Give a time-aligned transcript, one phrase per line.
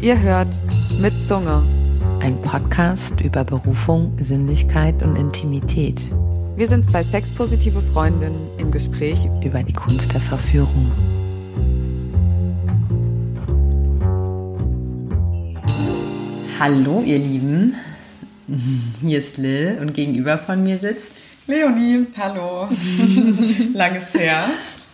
[0.00, 0.48] Ihr hört
[1.00, 1.62] mit Zunge.
[2.20, 6.12] Ein Podcast über Berufung, Sinnlichkeit und Intimität.
[6.56, 10.92] Wir sind zwei sexpositive Freundinnen im Gespräch über die Kunst der Verführung.
[16.60, 17.74] Hallo, ihr Lieben.
[19.00, 22.06] Hier ist Lil und gegenüber von mir sitzt Leonie.
[22.16, 22.68] Hallo.
[23.74, 24.44] Langes her.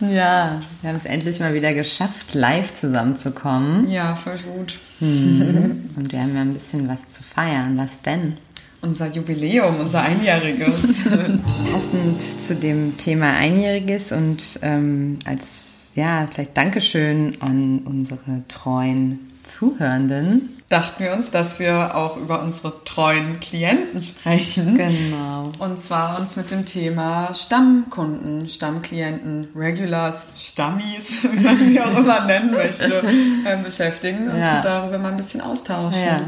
[0.00, 3.90] Ja, wir haben es endlich mal wieder geschafft, live zusammenzukommen.
[3.90, 4.78] Ja, voll gut.
[5.00, 5.90] Mhm.
[5.96, 7.76] Und wir haben ja ein bisschen was zu feiern.
[7.76, 8.36] Was denn?
[8.82, 11.04] Unser Jubiläum, unser Einjähriges.
[11.04, 20.56] Passend zu dem Thema Einjähriges und ähm, als, ja, vielleicht Dankeschön an unsere treuen Zuhörenden.
[20.68, 24.76] Dachten wir uns, dass wir auch über unsere treuen Klienten sprechen.
[24.76, 25.48] Genau.
[25.58, 32.24] Und zwar uns mit dem Thema Stammkunden, Stammklienten, Regulars, Stammis, wie man sie auch immer
[32.24, 33.02] nennen möchte,
[33.44, 34.60] äh, beschäftigen und ja.
[34.60, 36.06] darüber mal ein bisschen austauschen.
[36.06, 36.20] Ja.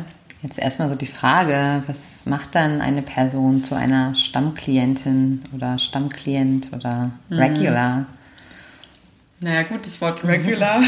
[0.42, 6.72] Jetzt erstmal so die Frage, was macht dann eine Person zu einer Stammklientin oder Stammklient
[6.72, 7.38] oder mhm.
[7.38, 7.96] Regular?
[7.98, 8.06] Mhm.
[9.42, 10.80] Naja gut, das Wort regular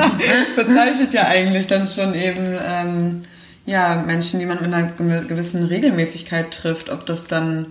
[0.56, 3.22] bezeichnet ja eigentlich dann schon eben ähm,
[3.64, 4.88] ja, Menschen, die man mit einer
[5.22, 6.90] gewissen Regelmäßigkeit trifft.
[6.90, 7.66] Ob das dann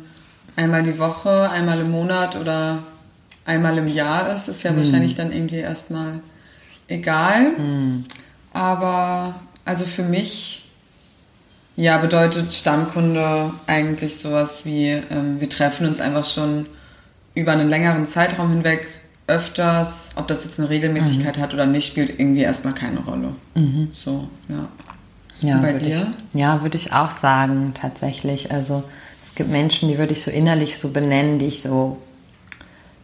[0.56, 2.82] einmal die Woche, einmal im Monat oder
[3.46, 4.78] einmal im Jahr ist, ist ja hm.
[4.78, 6.22] wahrscheinlich dann irgendwie erstmal
[6.88, 7.58] egal.
[7.58, 8.06] Hm.
[8.54, 10.70] Aber also für mich
[11.76, 16.68] ja, bedeutet Stammkunde eigentlich sowas wie, ähm, wir treffen uns einfach schon
[17.34, 21.42] über einen längeren Zeitraum hinweg öfters, ob das jetzt eine Regelmäßigkeit mhm.
[21.42, 23.34] hat oder nicht, spielt irgendwie erstmal keine Rolle.
[23.56, 23.90] Mhm.
[23.94, 24.68] So, ja.
[25.42, 26.14] Ja, bei dir?
[26.34, 28.52] Ich, ja, würde ich auch sagen, tatsächlich.
[28.52, 28.84] Also
[29.24, 31.98] es gibt Menschen, die würde ich so innerlich so benennen, die ich so,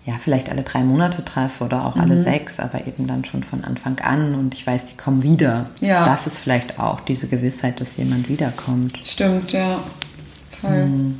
[0.05, 2.01] ja, vielleicht alle drei Monate treffe oder auch mhm.
[2.01, 5.69] alle sechs, aber eben dann schon von Anfang an und ich weiß, die kommen wieder.
[5.81, 6.05] Ja.
[6.05, 8.97] Das ist vielleicht auch diese Gewissheit, dass jemand wiederkommt.
[9.03, 9.79] Stimmt, ja.
[10.61, 10.85] Voll.
[10.85, 11.19] Mhm.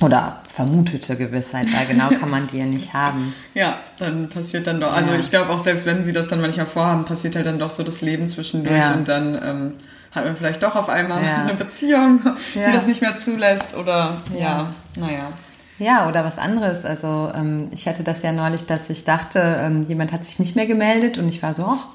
[0.00, 3.34] Oder vermutete Gewissheit, weil genau kann man die ja nicht haben.
[3.54, 4.92] Ja, dann passiert dann doch.
[4.92, 5.18] Also ja.
[5.20, 7.84] ich glaube auch selbst wenn sie das dann manchmal vorhaben, passiert halt dann doch so
[7.84, 8.94] das Leben zwischendurch ja.
[8.94, 9.72] und dann ähm,
[10.10, 11.44] hat man vielleicht doch auf einmal ja.
[11.44, 12.20] eine Beziehung,
[12.54, 15.28] die das nicht mehr zulässt oder ja, naja.
[15.78, 16.84] Ja, oder was anderes.
[16.84, 20.56] Also ähm, ich hatte das ja neulich, dass ich dachte, ähm, jemand hat sich nicht
[20.56, 21.86] mehr gemeldet und ich war so, ach,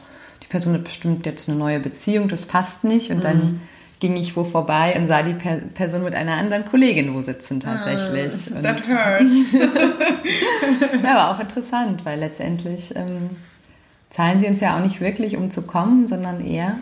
[0.42, 3.12] die Person hat bestimmt jetzt eine neue Beziehung, das passt nicht.
[3.12, 3.24] Und mhm.
[3.24, 3.62] dann
[4.00, 7.60] ging ich wo vorbei und sah die per Person mit einer anderen Kollegin wo sitzen
[7.60, 8.34] tatsächlich.
[8.50, 9.54] Uh, that hurts.
[11.04, 13.30] ja, aber auch interessant, weil letztendlich ähm,
[14.10, 16.80] zahlen sie uns ja auch nicht wirklich, um zu kommen, sondern eher.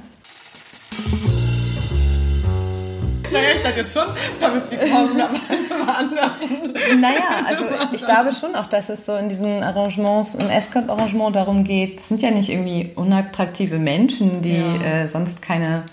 [3.32, 4.08] Naja, ich dachte jetzt schon,
[4.40, 7.02] damit sie kommen, aber anderen.
[7.02, 11.64] Naja, also ich glaube schon auch, dass es so in diesen Arrangements, im Escort-Arrangement darum
[11.64, 14.82] geht, es sind ja nicht irgendwie unattraktive Menschen, die ja.
[14.82, 15.84] äh, sonst keine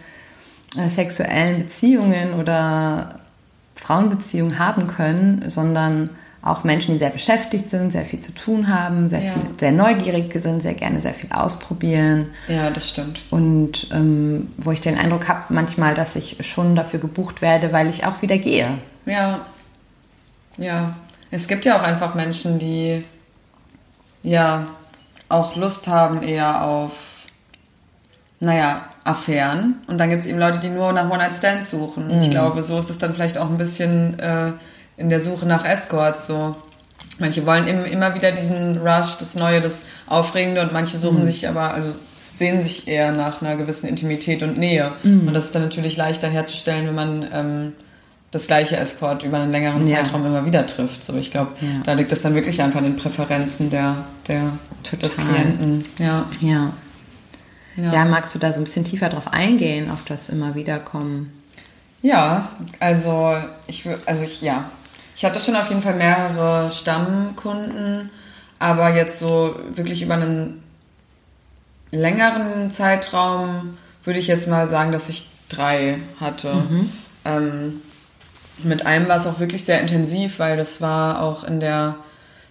[0.89, 3.21] sexuellen Beziehungen oder
[3.77, 6.11] Frauenbeziehungen haben können, sondern
[6.45, 9.33] auch Menschen, die sehr beschäftigt sind, sehr viel zu tun haben, sehr, ja.
[9.33, 12.31] viel, sehr neugierig sind, sehr gerne sehr viel ausprobieren.
[12.49, 13.25] Ja, das stimmt.
[13.31, 17.89] Und ähm, wo ich den Eindruck habe, manchmal, dass ich schon dafür gebucht werde, weil
[17.89, 18.79] ich auch wieder gehe.
[19.07, 19.41] Ja,
[20.59, 20.97] ja.
[21.31, 23.03] Es gibt ja auch einfach Menschen, die
[24.23, 24.67] ja
[25.31, 27.27] auch Lust haben eher auf,
[28.41, 29.77] naja, Affären.
[29.87, 32.09] Und dann gibt es eben Leute, die nur nach One-Night-Stands suchen.
[32.09, 32.21] Mhm.
[32.21, 34.53] Ich glaube, so ist es dann vielleicht auch ein bisschen äh,
[34.97, 36.57] in der Suche nach Escorts so.
[37.19, 41.27] Manche wollen im, immer wieder diesen Rush, das Neue, das Aufregende und manche suchen mhm.
[41.27, 41.91] sich aber, also
[42.33, 44.93] sehen sich eher nach einer gewissen Intimität und Nähe.
[45.03, 45.29] Mhm.
[45.29, 47.73] Und das ist dann natürlich leichter herzustellen, wenn man ähm,
[48.33, 49.97] das gleiche Escort über einen längeren ja.
[49.97, 51.05] Zeitraum immer wieder trifft.
[51.05, 51.69] So, ich glaube, ja.
[51.85, 54.51] da liegt es dann wirklich einfach an den Präferenzen der, der
[55.01, 55.85] des Klienten.
[55.99, 56.27] Ja.
[56.41, 56.73] ja.
[57.77, 57.93] Ja.
[57.93, 61.33] ja, magst du da so ein bisschen tiefer drauf eingehen, auf das immer wieder kommen?
[62.03, 62.49] Ja,
[62.81, 63.37] also
[63.67, 64.71] ich also ich ja,
[65.17, 68.11] ich hatte schon auf jeden Fall mehrere Stammkunden,
[68.59, 70.63] aber jetzt so wirklich über einen
[71.91, 76.55] längeren Zeitraum würde ich jetzt mal sagen, dass ich drei hatte.
[76.55, 76.93] Mhm.
[77.25, 77.83] Ähm,
[78.63, 81.97] mit einem war es auch wirklich sehr intensiv, weil das war auch in der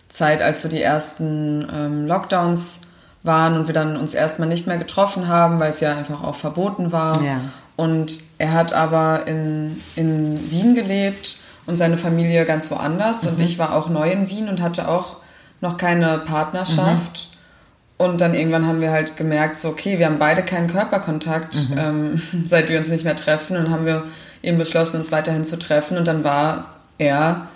[0.09, 2.79] Zeit, als so die ersten ähm, Lockdowns
[3.23, 6.35] waren und wir dann uns erstmal nicht mehr getroffen haben, weil es ja einfach auch
[6.35, 7.21] verboten war.
[7.23, 7.39] Ja.
[7.75, 13.23] Und er hat aber in, in Wien gelebt und seine Familie ganz woanders.
[13.23, 13.29] Mhm.
[13.29, 15.17] Und ich war auch neu in Wien und hatte auch
[15.61, 17.29] noch keine Partnerschaft.
[17.29, 18.05] Mhm.
[18.05, 21.77] Und dann irgendwann haben wir halt gemerkt, so, okay, wir haben beide keinen Körperkontakt, mhm.
[21.77, 23.55] ähm, seit wir uns nicht mehr treffen.
[23.55, 24.03] Und haben wir
[24.41, 25.97] eben beschlossen, uns weiterhin zu treffen.
[25.97, 26.65] Und dann war
[26.97, 27.47] er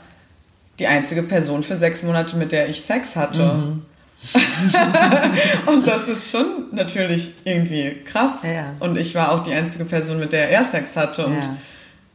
[0.79, 3.43] die einzige Person für sechs Monate, mit der ich Sex hatte.
[3.43, 3.81] Mhm.
[5.67, 8.43] und das ist schon natürlich irgendwie krass.
[8.43, 8.73] Ja.
[8.79, 11.25] Und ich war auch die einzige Person, mit der er Sex hatte.
[11.25, 11.55] Und Ja.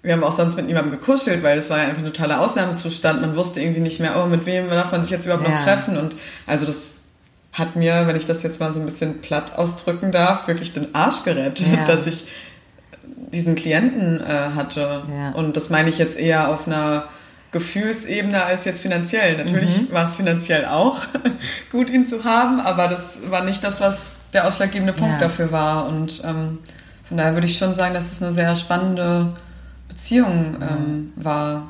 [0.03, 3.21] wir haben auch sonst mit niemandem gekuschelt, weil es war ja einfach ein totaler Ausnahmezustand.
[3.21, 5.65] Man wusste irgendwie nicht mehr, oh, mit wem darf man sich jetzt überhaupt noch Ja.
[5.65, 5.97] treffen.
[5.97, 6.17] Und
[6.47, 6.95] also das
[7.53, 10.95] hat mir, wenn ich das jetzt mal so ein bisschen platt ausdrücken darf, wirklich den
[10.95, 12.27] Arsch gerettet, dass ich
[13.33, 15.05] diesen Klienten äh, hatte.
[15.35, 17.05] Und das meine ich jetzt eher auf einer
[17.53, 19.37] Gefühlsebene als jetzt finanziell.
[19.37, 19.93] Natürlich Mhm.
[19.93, 21.03] war es finanziell auch
[21.73, 25.19] gut, ihn zu haben, aber das war nicht das, was der ausschlaggebende Punkt Ja.
[25.29, 25.87] dafür war.
[25.87, 26.59] Und ähm,
[27.05, 29.35] von daher würde ich schon sagen, dass es eine sehr spannende
[29.89, 31.69] Beziehung ähm, war.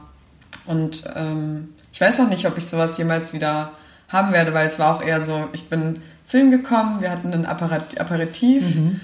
[0.66, 3.72] Und ähm, ich weiß noch nicht, ob ich sowas jemals wieder
[4.08, 7.32] haben werde, weil es war auch eher so, ich bin zu ihm gekommen, wir hatten
[7.34, 9.00] ein Apparat Aperitif, Mhm.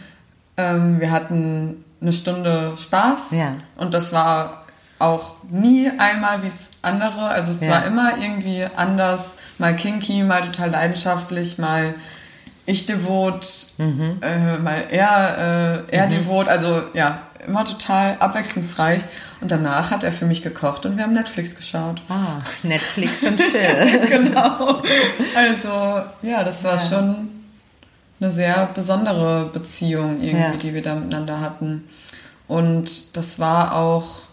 [0.57, 3.55] ähm, wir hatten eine Stunde Spaß Ja.
[3.77, 4.65] und das war
[4.99, 7.29] auch nie einmal wie es andere.
[7.29, 7.71] Also es Ja.
[7.71, 11.95] war immer irgendwie anders, mal kinky, mal total leidenschaftlich, mal
[12.67, 13.47] ich devot,
[13.79, 14.19] Mhm.
[14.23, 16.49] äh, mal er, äh, er devot.
[16.49, 19.03] Also ja, immer total abwechslungsreich.
[19.41, 22.03] Und danach hat er für mich gekocht und wir haben Netflix geschaut.
[22.09, 24.01] Ah, Netflix und Chill.
[24.09, 24.83] genau.
[25.35, 26.79] Also ja, das war Ja.
[26.81, 27.29] schon
[28.21, 30.57] eine sehr besondere Beziehung irgendwie, Ja.
[30.57, 31.85] die wir da miteinander hatten.
[32.49, 34.28] Und das war auch.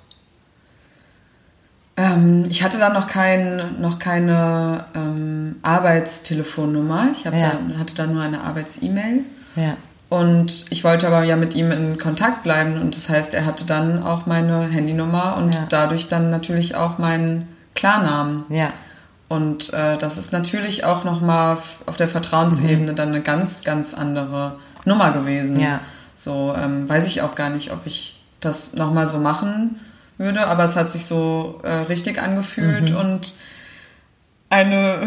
[1.97, 7.07] Ähm, ich hatte da noch, kein, noch keine ähm, Arbeitstelefonnummer.
[7.11, 7.31] Ich Ja.
[7.31, 9.21] da, hatte da nur eine Arbeits-E-Mail.
[9.55, 9.75] ja.
[10.07, 12.79] Und ich wollte aber ja mit ihm in Kontakt bleiben.
[12.79, 15.65] Und das heißt, er hatte dann auch meine Handynummer und Ja.
[15.67, 18.43] dadurch dann natürlich auch meinen Klarnamen.
[18.49, 18.69] Ja.
[19.29, 21.57] Und äh, das ist natürlich auch nochmal
[21.87, 25.59] auf der Vertrauensebene dann eine ganz, ganz andere Nummer gewesen.
[25.59, 25.79] Ja.
[26.15, 29.79] So ähm, weiß ich auch gar nicht, ob ich das nochmal so machen
[30.17, 33.33] würde, aber es hat sich so äh, richtig angefühlt und
[34.49, 34.99] eine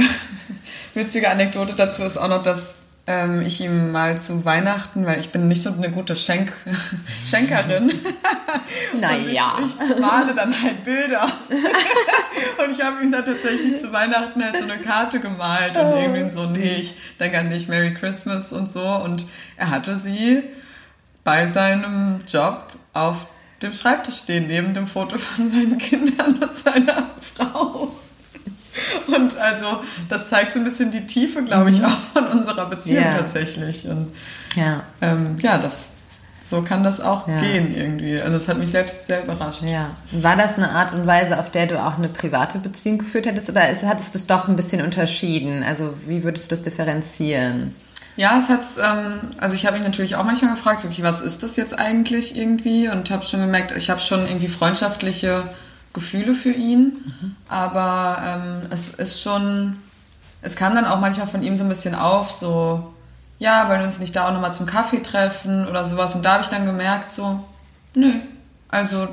[0.94, 2.75] witzige Anekdote dazu ist auch noch, dass
[3.06, 6.52] ähm, ich ihm mal zu Weihnachten, weil ich bin nicht so eine gute Schenk
[7.26, 7.90] Schenkerin,
[9.00, 9.56] Naja.
[9.60, 11.26] ich, ich male dann halt Bilder.
[12.62, 15.96] und ich habe ihm dann tatsächlich zu Weihnachten halt so eine Karte gemalt und Oh,
[15.99, 18.82] irgendwie so, nee, ich denke an dich, Merry Christmas und so.
[18.82, 19.25] Und
[19.56, 20.43] er hatte sie
[21.25, 23.26] bei seinem Job auf
[23.62, 27.93] dem Schreibtisch stehen, neben dem Foto von seinen Kindern und seiner Frau.
[29.08, 33.02] Und also, das zeigt so ein bisschen die Tiefe, glaube ich, auch von unserer Beziehung
[33.05, 33.14] Ja.
[33.16, 33.87] tatsächlich.
[33.88, 34.12] Und
[34.55, 34.84] Ja.
[35.00, 35.90] ähm, ja, das,
[36.40, 37.40] so kann das auch Ja.
[37.40, 38.20] gehen irgendwie.
[38.20, 39.62] Also es hat mich selbst sehr überrascht.
[39.62, 39.90] Ja.
[40.12, 43.50] War das eine Art und Weise, auf der du auch eine private Beziehung geführt hättest
[43.50, 45.64] oder hattest du es doch ein bisschen unterschieden?
[45.64, 47.75] Also wie würdest du das differenzieren?
[48.19, 51.44] Ja, es hat, ähm, also ich habe mich natürlich auch manchmal gefragt, okay, was ist
[51.44, 52.88] das jetzt eigentlich irgendwie?
[52.88, 55.44] Und habe schon gemerkt, ich habe schon irgendwie freundschaftliche
[55.93, 59.76] Gefühle für ihn, aber ähm, es ist schon,
[60.43, 62.93] es kam dann auch manchmal von ihm so ein bisschen auf, so,
[63.38, 66.17] ja, wollen wir uns nicht da auch nochmal zum Kaffee treffen oder sowas.
[66.17, 67.44] Und da habe ich dann gemerkt, so,
[67.94, 68.14] nö,
[68.69, 69.09] also äh,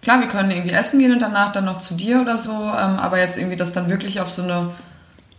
[0.00, 2.98] klar, wir können irgendwie essen gehen und danach dann noch zu dir oder so, ähm,
[2.98, 4.70] aber jetzt irgendwie das dann wirklich auf so eine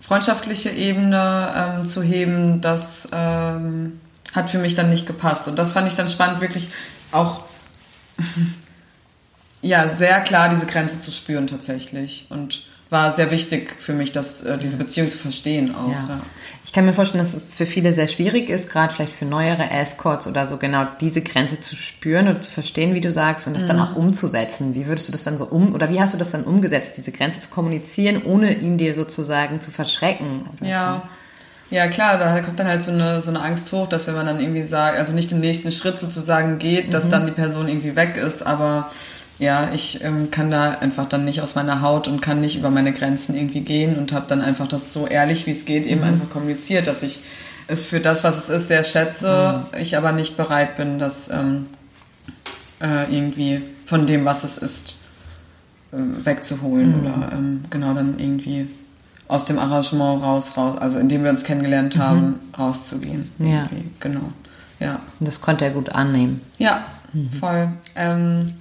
[0.02, 4.02] freundschaftliche Ebene ähm, zu heben, das ähm,
[4.34, 5.48] hat für mich dann nicht gepasst.
[5.48, 6.70] Und das fand ich dann spannend, wirklich
[7.12, 7.44] auch
[9.62, 12.26] ja sehr klar diese Grenze zu spüren tatsächlich.
[12.30, 15.88] Und war sehr wichtig für mich, dass äh, diese Beziehung zu verstehen auch.
[15.88, 16.06] Ja.
[16.10, 16.22] Ja.
[16.66, 19.70] Ich kann mir vorstellen, dass es für viele sehr schwierig ist, gerade vielleicht für neuere
[19.72, 23.54] Escorts oder so, genau diese Grenze zu spüren oder zu verstehen, wie du sagst, und
[23.54, 24.76] das dann auch umzusetzen.
[24.76, 27.14] Wie würdest du das dann so um, oder wie hast du das dann umgesetzt, diese
[27.14, 30.50] Grenze zu kommunizieren, ohne ihn dir sozusagen zu verschrecken?
[30.62, 31.04] Ja.
[31.70, 34.26] Ja, klar, da kommt dann halt so eine, so eine Angst hoch, dass wenn man
[34.26, 37.96] dann irgendwie sagt, also nicht den nächsten Schritt sozusagen geht, dass dann die Person irgendwie
[37.96, 38.92] weg ist, aber
[39.42, 42.70] ja, ich ähm, kann da einfach dann nicht aus meiner Haut und kann nicht über
[42.70, 46.04] meine Grenzen irgendwie gehen und habe dann einfach das so ehrlich wie es geht eben
[46.04, 47.22] einfach kommuniziert, dass ich
[47.68, 51.66] es für das, was es ist, sehr schätze, ich aber nicht bereit bin, das ähm,
[52.82, 54.96] äh, irgendwie von dem, was es ist,
[55.92, 58.68] äh, wegzuholen oder ähm, genau dann irgendwie
[59.28, 63.32] aus dem Arrangement raus, raus, also indem wir uns kennengelernt haben, rauszugehen.
[63.40, 63.64] Ja.
[63.72, 63.90] Irgendwie.
[64.02, 64.34] Genau.
[64.80, 65.00] Ja.
[65.20, 66.42] Und das konnte er gut annehmen.
[66.60, 66.84] Ja,
[67.40, 67.70] voll.
[67.96, 68.52] Ähm,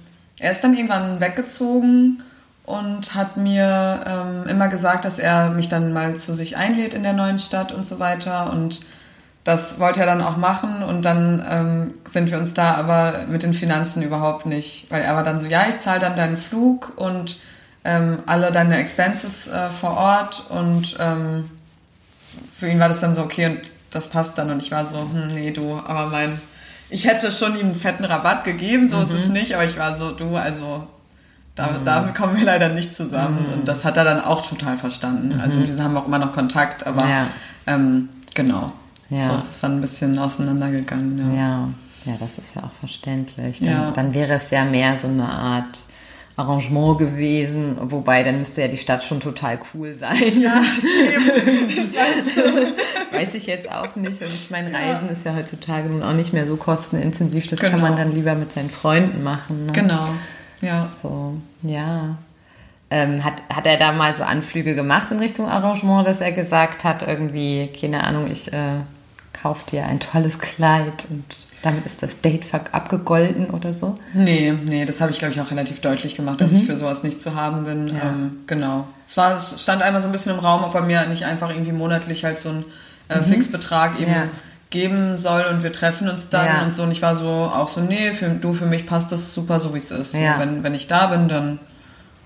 [0.41, 2.23] er ist dann irgendwann weggezogen
[2.65, 7.03] und hat mir ähm, immer gesagt, dass er mich dann mal zu sich einlädt in
[7.03, 8.51] der neuen Stadt und so weiter.
[8.51, 8.81] Und
[9.43, 10.81] das wollte er dann auch machen.
[10.81, 15.15] Und dann ähm, sind wir uns da aber mit den Finanzen überhaupt nicht, weil er
[15.15, 17.37] war dann so, ja, ich zahle dann deinen Flug und
[17.83, 20.45] ähm, alle deine Expenses äh, vor Ort.
[20.49, 21.51] Und ähm,
[22.51, 24.49] für ihn war das dann so, okay, und das passt dann.
[24.49, 26.41] Und ich war so, hm, nee, du, aber mein,
[26.91, 29.95] ich hätte schon ihm einen fetten Rabatt gegeben, so ist es nicht, aber ich war
[29.95, 30.87] so, du, also
[31.55, 31.85] Da, mhm.
[31.85, 33.45] da kommen wir leider nicht zusammen.
[33.45, 33.53] Mhm.
[33.53, 35.39] Und das hat er dann auch total verstanden.
[35.41, 35.67] Also mhm.
[35.67, 37.27] wir haben auch immer noch Kontakt, aber ja.
[37.67, 38.71] ähm, genau.
[39.09, 39.29] Ja.
[39.29, 41.35] So ist es dann ein bisschen auseinandergegangen.
[41.35, 41.37] Ja.
[41.37, 41.69] ja.
[42.05, 43.59] ja, das ist ja auch verständlich.
[43.59, 45.79] Dann, dann wäre es ja mehr so eine Art
[46.41, 50.41] Arrangement gewesen, wobei dann müsste ja die Stadt schon total cool sein.
[50.41, 50.61] Ja,
[53.11, 54.21] Weiß ich jetzt auch nicht.
[54.21, 55.11] Und ich meine, Reisen ja.
[55.11, 57.47] ist ja heutzutage nun auch nicht mehr so kostenintensiv.
[57.47, 57.71] Das genau.
[57.73, 59.67] kann man dann lieber mit seinen Freunden machen.
[59.67, 59.71] Ne?
[59.71, 60.07] Genau.
[60.61, 60.85] Ja.
[60.85, 62.17] So, ja.
[62.89, 66.83] Ähm, hat, hat er da mal so Anflüge gemacht in Richtung Arrangement, dass er gesagt
[66.83, 68.81] hat, irgendwie, keine Ahnung, ich äh,
[69.41, 71.23] kaufe dir ein tolles Kleid und
[71.61, 73.95] damit ist das Date abgegolten oder so?
[74.13, 76.59] Nee, nee, das habe ich, glaube ich, auch relativ deutlich gemacht, dass mhm.
[76.59, 77.87] ich für sowas nicht zu haben bin.
[77.87, 78.09] Ja.
[78.09, 78.87] Ähm, genau.
[79.07, 81.49] Es, war, es stand einmal so ein bisschen im Raum, ob er mir nicht einfach
[81.51, 82.65] irgendwie monatlich halt so einen
[83.09, 83.23] äh, mhm.
[83.25, 84.27] Fixbetrag eben ja.
[84.71, 86.63] geben soll und wir treffen uns dann ja.
[86.63, 86.83] und so.
[86.83, 89.73] Und ich war so auch so, nee, für, du, für mich passt das super so,
[89.73, 90.15] wie es ist.
[90.15, 91.59] Wenn, wenn ich da bin, dann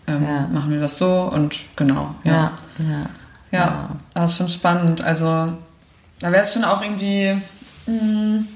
[0.07, 2.15] ähm, machen wir das so und genau.
[2.23, 3.09] Ja, ja.
[3.51, 3.89] ja.
[4.13, 5.03] das ist schon spannend.
[5.03, 5.51] Also
[6.19, 7.41] da wäre es schon auch irgendwie...
[7.87, 8.47] Mh, hm,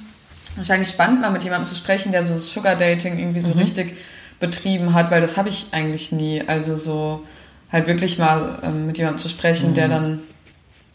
[0.56, 3.60] wahrscheinlich spannend mal mit jemandem zu sprechen, der so Sugar Dating irgendwie so mhm.
[3.60, 3.98] richtig
[4.40, 6.44] betrieben hat, weil das habe ich eigentlich nie.
[6.48, 7.26] Also so
[7.72, 9.76] halt wirklich mal ähm, mit jemandem zu sprechen, mhm.
[9.76, 10.20] der dann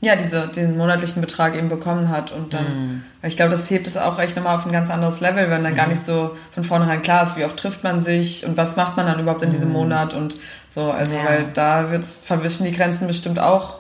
[0.01, 3.05] ja diese, den monatlichen Betrag eben bekommen hat und dann, mhm.
[3.23, 5.75] ich glaube, das hebt es auch echt nochmal auf ein ganz anderes Level, wenn dann
[5.75, 5.93] gar mhm.
[5.93, 9.07] nicht so von vornherein klar ist, wie oft trifft man sich und was macht man
[9.07, 9.75] dann überhaupt in diesem mhm.
[9.75, 10.37] Monat und
[10.69, 11.25] so, also ja.
[11.25, 13.79] weil da wird's verwischen die Grenzen bestimmt auch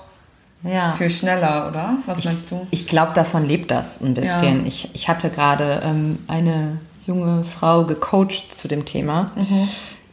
[0.64, 0.92] ja.
[0.92, 1.98] viel schneller, oder?
[2.06, 2.66] Was ich, meinst du?
[2.70, 4.60] Ich glaube, davon lebt das ein bisschen.
[4.60, 4.66] Ja.
[4.66, 9.68] Ich, ich hatte gerade ähm, eine junge Frau gecoacht zu dem Thema, mhm.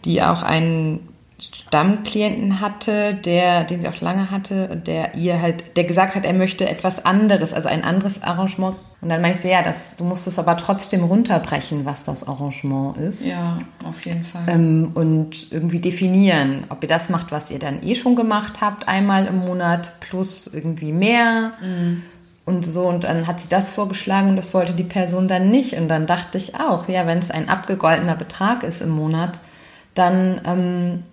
[0.05, 1.07] die auch einen
[1.39, 6.33] Stammklienten hatte, der, den sie auch lange hatte, der ihr halt, der gesagt hat, er
[6.33, 8.75] möchte etwas anderes, also ein anderes Arrangement.
[9.01, 12.97] Und dann meinst du, ja, das, du musst es aber trotzdem runterbrechen, was das Arrangement
[12.97, 13.25] ist.
[13.25, 14.43] Ja, auf jeden Fall.
[14.47, 18.87] Ähm, und irgendwie definieren, ob ihr das macht, was ihr dann eh schon gemacht habt,
[18.87, 21.53] einmal im Monat plus irgendwie mehr.
[21.61, 22.03] Mhm.
[22.45, 25.73] Und so, und dann hat sie das vorgeschlagen und das wollte die Person dann nicht.
[25.73, 29.39] Und dann dachte ich auch, ja, wenn es ein abgegoltener Betrag ist im Monat,
[29.95, 31.03] dann ähm,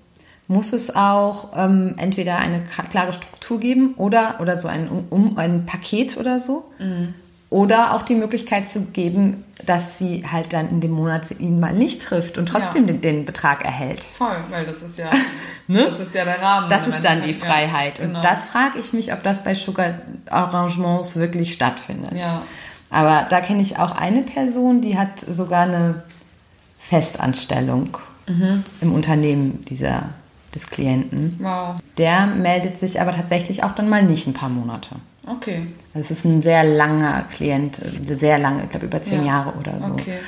[0.46, 5.64] muss es auch ähm, entweder eine klare Struktur geben oder, oder so ein, um, ein
[5.64, 6.64] Paket oder so.
[6.78, 7.14] Mhm.
[7.50, 11.72] Oder auch die Möglichkeit zu geben, dass sie halt dann in dem Monat ihn mal
[11.72, 12.92] nicht trifft und trotzdem ja.
[12.92, 14.04] den, den, Betrag erhält.
[14.04, 15.10] Voll, weil das ist ja,
[15.66, 15.84] ne?
[15.84, 16.68] das ist ja der Rahmen.
[16.68, 17.98] Das ist dann die Freiheit.
[17.98, 18.18] Ja, genau.
[18.18, 19.94] Und das frage ich mich, ob das bei Sugar
[20.28, 22.12] Arrangements wirklich stattfindet.
[22.12, 22.42] Ja.
[22.90, 26.02] Aber da kenne ich auch eine Person, die hat sogar eine
[26.78, 28.64] Festanstellung mhm.
[28.80, 30.10] im Unternehmen dieser
[30.54, 31.36] des Klienten.
[31.40, 31.76] Wow.
[31.98, 34.96] Der meldet sich aber tatsächlich auch dann mal nicht ein paar Monate.
[35.28, 35.66] Okay.
[35.94, 39.26] Das ist ein sehr langer Klient, sehr lange, ich glaube über zehn ja.
[39.26, 39.92] Jahre oder so.
[39.92, 40.18] Okay.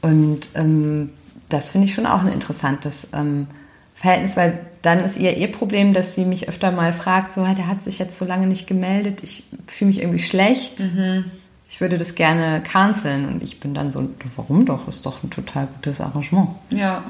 [0.00, 1.10] Und ähm,
[1.48, 3.46] das finde ich schon auch ein interessantes ähm,
[3.94, 7.68] Verhältnis, weil dann ist ihr ihr Problem, dass sie mich öfter mal fragt, so, der
[7.68, 10.80] hat sich jetzt so lange nicht gemeldet, ich fühle mich irgendwie schlecht.
[10.80, 11.24] Mhm.
[11.68, 14.06] Ich würde das gerne canceln und ich bin dann so,
[14.36, 14.88] warum doch?
[14.88, 16.50] Ist doch ein total gutes Arrangement.
[16.68, 17.02] Ja,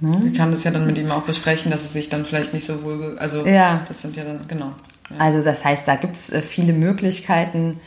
[0.00, 0.20] Ne?
[0.22, 2.64] Sie kann das ja dann mit ihm auch besprechen, dass es sich dann vielleicht nicht
[2.64, 3.16] so wohl.
[3.18, 3.80] Also, ja.
[3.86, 4.72] das sind ja dann, genau.
[5.18, 7.80] Also, das heißt, da gibt es äh, viele Möglichkeiten,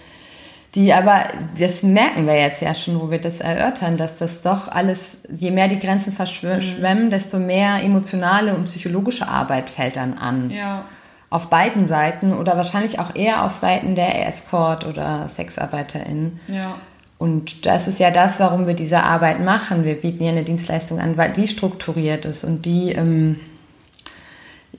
[0.76, 1.24] die aber,
[1.58, 5.52] das merken wir jetzt ja schon, wo wir das erörtern, dass das doch alles, je
[5.52, 7.10] mehr die Grenzen verschwemmen, mhm.
[7.10, 10.52] desto mehr emotionale und psychologische Arbeit fällt dann an.
[10.52, 10.86] Ja.
[11.30, 16.40] Auf beiden Seiten oder wahrscheinlich auch eher auf Seiten der Escort- oder SexarbeiterInnen.
[16.48, 16.74] Ja.
[17.18, 19.84] Und das ist ja das, warum wir diese Arbeit machen.
[19.84, 23.40] Wir bieten ja eine Dienstleistung an, weil die strukturiert ist und die ähm,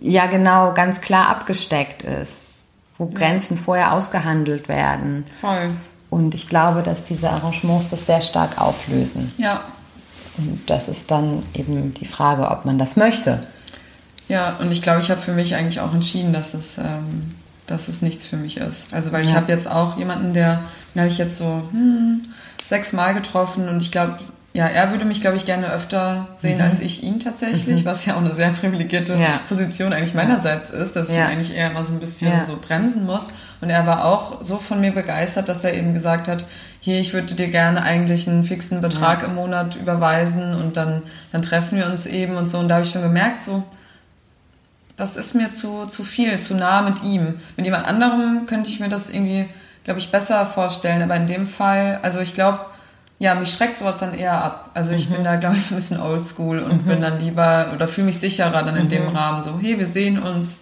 [0.00, 2.64] ja genau ganz klar abgesteckt ist,
[2.96, 3.18] wo ja.
[3.18, 5.24] Grenzen vorher ausgehandelt werden.
[5.40, 5.70] Voll.
[6.10, 9.32] Und ich glaube, dass diese Arrangements das sehr stark auflösen.
[9.36, 9.62] Ja.
[10.38, 13.46] Und das ist dann eben die Frage, ob man das möchte.
[14.28, 17.34] Ja, und ich glaube, ich habe für mich eigentlich auch entschieden, dass es, ähm,
[17.66, 18.94] dass es nichts für mich ist.
[18.94, 19.30] Also, weil ja.
[19.30, 20.60] ich habe jetzt auch jemanden, der
[20.94, 22.22] den habe ich jetzt so hm,
[22.64, 24.18] sechsmal getroffen und ich glaube,
[24.58, 26.64] ja, er würde mich, glaube ich, gerne öfter sehen mhm.
[26.64, 27.84] als ich ihn tatsächlich, mhm.
[27.84, 29.38] was ja auch eine sehr privilegierte ja.
[29.46, 31.26] Position eigentlich meinerseits ist, dass ich ja.
[31.26, 32.42] eigentlich eher immer so ein bisschen ja.
[32.42, 33.28] so bremsen muss.
[33.60, 36.44] Und er war auch so von mir begeistert, dass er eben gesagt hat,
[36.80, 41.42] hier, ich würde dir gerne eigentlich einen fixen Betrag im Monat überweisen und dann, dann
[41.42, 42.58] treffen wir uns eben und so.
[42.58, 43.62] Und da habe ich schon gemerkt, so,
[44.96, 47.36] das ist mir zu, zu viel, zu nah mit ihm.
[47.56, 49.46] Mit jemand anderem könnte ich mir das irgendwie
[49.88, 51.00] glaube ich, besser vorstellen.
[51.02, 52.66] Aber in dem Fall, also ich glaube,
[53.18, 54.70] ja, mich schreckt sowas dann eher ab.
[54.74, 55.14] Also ich mhm.
[55.14, 56.88] bin da, glaube ich, so ein bisschen oldschool und mhm.
[56.88, 58.90] bin dann lieber oder fühle mich sicherer dann in mhm.
[58.90, 59.42] dem Rahmen.
[59.42, 60.60] So, hey, wir sehen uns,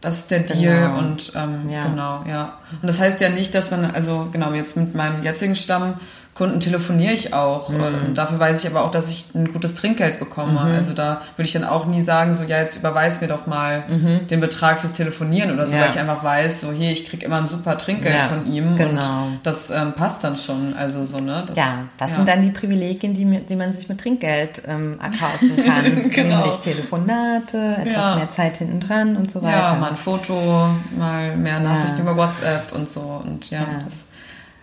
[0.00, 0.98] das ist der Deal genau.
[0.98, 1.84] und ähm, ja.
[1.84, 2.54] genau, ja.
[2.82, 5.94] Und das heißt ja nicht, dass man, also genau, jetzt mit meinem jetzigen Stamm
[6.36, 7.70] Kunden telefoniere ich auch.
[7.70, 7.80] Mhm.
[8.08, 10.52] Und dafür weiß ich aber auch, dass ich ein gutes Trinkgeld bekomme.
[10.52, 10.74] Mhm.
[10.74, 13.84] Also da würde ich dann auch nie sagen, so ja, jetzt überweis mir doch mal
[13.88, 14.26] mhm.
[14.26, 15.82] den Betrag fürs Telefonieren oder so, ja.
[15.82, 18.76] weil ich einfach weiß, so hier, ich kriege immer ein super Trinkgeld ja, von ihm
[18.76, 18.90] genau.
[18.96, 20.74] und das ähm, passt dann schon.
[20.74, 21.44] Also so, ne?
[21.46, 22.16] Das, ja, das ja.
[22.16, 26.10] sind dann die Privilegien, die, die man sich mit Trinkgeld ähm, erkaufen kann.
[26.10, 26.40] genau.
[26.40, 29.56] Nämlich Telefonate, etwas mehr Zeit hinten dran und so weiter.
[29.56, 33.22] Ja, mal ein Foto, mal mehr Nachrichten über WhatsApp und so.
[33.24, 34.08] Und ja, das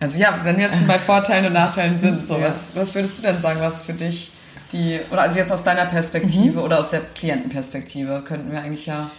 [0.04, 2.48] also ja, wenn wir jetzt schon bei Vorteilen und Nachteilen sind, so, ja.
[2.48, 4.32] was, was würdest du denn sagen, was für dich
[4.72, 6.64] die, oder also jetzt aus deiner Perspektive mhm.
[6.64, 9.10] oder aus der Klientenperspektive, könnten wir eigentlich ja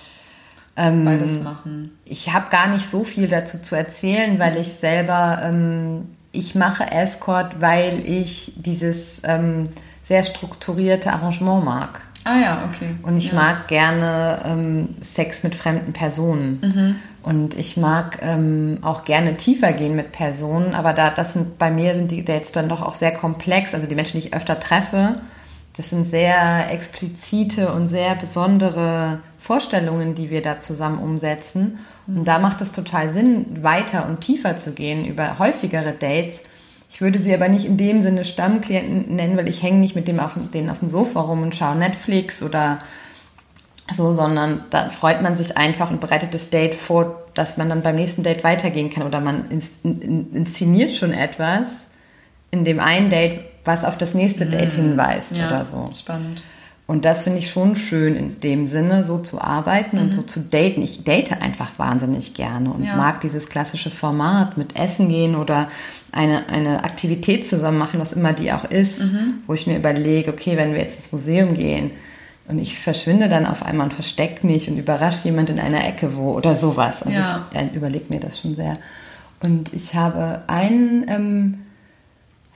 [0.76, 1.98] ähm, beides machen.
[2.06, 6.92] Ich habe gar nicht so viel dazu zu erzählen, weil ich selber, ähm, ich mache
[6.92, 9.70] Escort, weil ich dieses ähm,
[10.04, 12.02] sehr strukturierte Arrangement mag.
[12.26, 12.96] Ah ja, okay.
[13.04, 13.36] Und ich ja.
[13.36, 16.60] mag gerne ähm, Sex mit fremden Personen.
[16.62, 16.96] Mhm.
[17.26, 21.72] Und ich mag ähm, auch gerne tiefer gehen mit Personen, aber da das sind bei
[21.72, 23.74] mir sind die Dates dann doch auch sehr komplex.
[23.74, 25.20] Also die Menschen, die ich öfter treffe,
[25.76, 31.80] das sind sehr explizite und sehr besondere Vorstellungen, die wir da zusammen umsetzen.
[32.06, 36.44] Und da macht es total Sinn, weiter und tiefer zu gehen über häufigere Dates.
[36.92, 40.08] Ich würde sie aber nicht in dem Sinne Stammklienten nennen, weil ich hänge nicht mit
[40.08, 42.78] denen auf dem Sofa rum und schaue Netflix oder
[43.92, 47.82] so, sondern da freut man sich einfach und bereitet das Date vor, dass man dann
[47.82, 49.46] beim nächsten Date weitergehen kann oder man
[49.84, 51.90] inszeniert schon etwas
[52.50, 54.84] in dem einen Date, was auf das nächste Date mhm.
[54.84, 55.90] hinweist ja, oder so.
[55.96, 56.42] Spannend.
[56.88, 60.04] Und das finde ich schon schön in dem Sinne, so zu arbeiten mhm.
[60.04, 60.84] und so zu daten.
[60.84, 62.96] Ich date einfach wahnsinnig gerne und ja.
[62.96, 65.68] mag dieses klassische Format mit Essen gehen oder
[66.12, 69.34] eine, eine Aktivität zusammen machen, was immer die auch ist, mhm.
[69.48, 71.92] wo ich mir überlege, okay, wenn wir jetzt ins Museum gehen,
[72.48, 76.16] und ich verschwinde dann auf einmal und verstecke mich und überrasche jemand in einer Ecke
[76.16, 77.02] wo oder sowas.
[77.02, 77.48] Also ja.
[77.54, 78.78] ich überlege mir das schon sehr.
[79.42, 81.58] Und ich habe einen, ähm,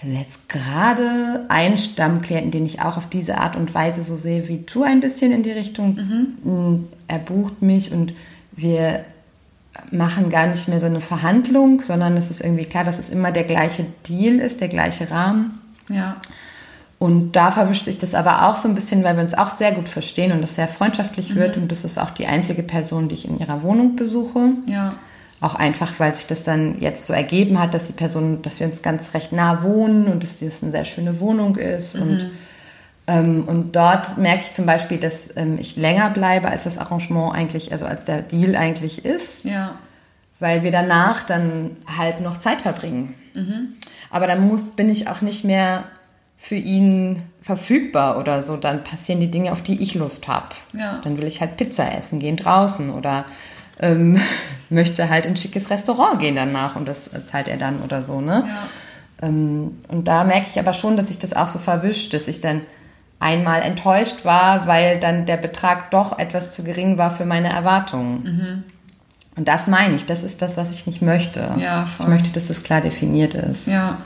[0.02, 4.48] also jetzt gerade einen Stammklienten, den ich auch auf diese Art und Weise so sehe
[4.48, 5.96] wie du ein bisschen in die Richtung.
[5.96, 6.52] Mhm.
[6.52, 8.14] Mm, er bucht mich und
[8.52, 9.06] wir
[9.92, 13.32] machen gar nicht mehr so eine Verhandlung, sondern es ist irgendwie klar, dass es immer
[13.32, 15.60] der gleiche Deal ist, der gleiche Rahmen.
[15.90, 16.18] Ja.
[17.00, 19.72] Und da verwischt sich das aber auch so ein bisschen, weil wir uns auch sehr
[19.72, 21.56] gut verstehen und es sehr freundschaftlich wird.
[21.56, 21.64] Mhm.
[21.64, 24.50] Und das ist auch die einzige Person, die ich in ihrer Wohnung besuche.
[24.68, 24.94] Ja.
[25.40, 28.68] Auch einfach, weil sich das dann jetzt so ergeben hat, dass die Person, dass wir
[28.68, 31.96] uns ganz recht nah wohnen und dass das eine sehr schöne Wohnung ist.
[31.96, 32.02] Mhm.
[32.02, 32.32] Und,
[33.08, 37.34] ähm, und dort merke ich zum Beispiel, dass ähm, ich länger bleibe, als das Arrangement
[37.34, 39.46] eigentlich, also als der Deal eigentlich ist.
[39.46, 39.76] Ja.
[40.42, 43.14] Weil wir danach dann halt noch Zeit verbringen.
[43.36, 43.70] Mhm.
[44.10, 45.86] Aber dann muss, bin ich auch nicht mehr
[46.40, 50.56] für ihn verfügbar oder so, dann passieren die Dinge, auf die ich Lust habe.
[50.74, 51.00] Ja.
[51.04, 53.26] Dann will ich halt Pizza essen gehen draußen oder
[53.80, 54.20] ähm,
[54.70, 58.22] möchte halt in ein schickes Restaurant gehen danach und das zahlt er dann oder so.
[58.22, 58.46] Ne?
[58.48, 59.28] Ja.
[59.28, 62.40] Ähm, und da merke ich aber schon, dass sich das auch so verwischt, dass ich
[62.40, 62.62] dann
[63.20, 68.24] einmal enttäuscht war, weil dann der Betrag doch etwas zu gering war für meine Erwartungen.
[68.24, 68.64] Mhm.
[69.36, 71.54] Und das meine ich, das ist das, was ich nicht möchte.
[71.58, 71.86] Ja.
[72.00, 73.68] Ich möchte, dass das klar definiert ist.
[73.68, 73.98] Ja.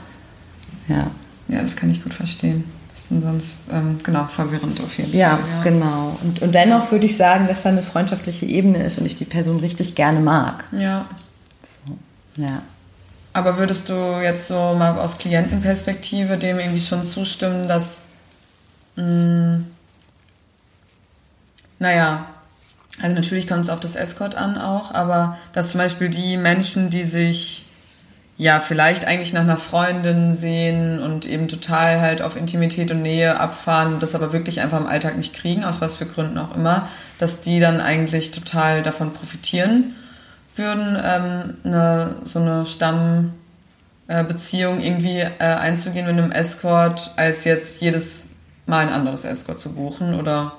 [0.88, 1.10] Ja.
[1.48, 2.64] Ja, das kann ich gut verstehen.
[2.88, 5.50] Das ist sonst, ähm, genau, verwirrend auf jeden ja, Fall.
[5.50, 6.18] Ja, genau.
[6.22, 9.24] Und, und dennoch würde ich sagen, dass da eine freundschaftliche Ebene ist und ich die
[9.24, 10.64] Person richtig gerne mag.
[10.72, 11.06] Ja.
[11.64, 11.98] So,
[12.40, 12.62] ja.
[13.32, 18.02] Aber würdest du jetzt so mal aus Klientenperspektive dem irgendwie schon zustimmen, dass,
[18.94, 19.66] mh, hm,
[21.80, 22.26] naja,
[23.02, 26.90] also natürlich kommt es auf das Escort an auch, aber dass zum Beispiel die Menschen,
[26.90, 27.63] die sich
[28.36, 33.38] ja, vielleicht eigentlich nach einer Freundin sehen und eben total halt auf Intimität und Nähe
[33.38, 36.88] abfahren, das aber wirklich einfach im Alltag nicht kriegen, aus was für Gründen auch immer,
[37.18, 39.94] dass die dann eigentlich total davon profitieren
[40.56, 47.80] würden, ähm, eine, so eine Stammbeziehung äh, irgendwie äh, einzugehen mit einem Escort, als jetzt
[47.80, 48.30] jedes
[48.66, 50.54] Mal ein anderes Escort zu buchen oder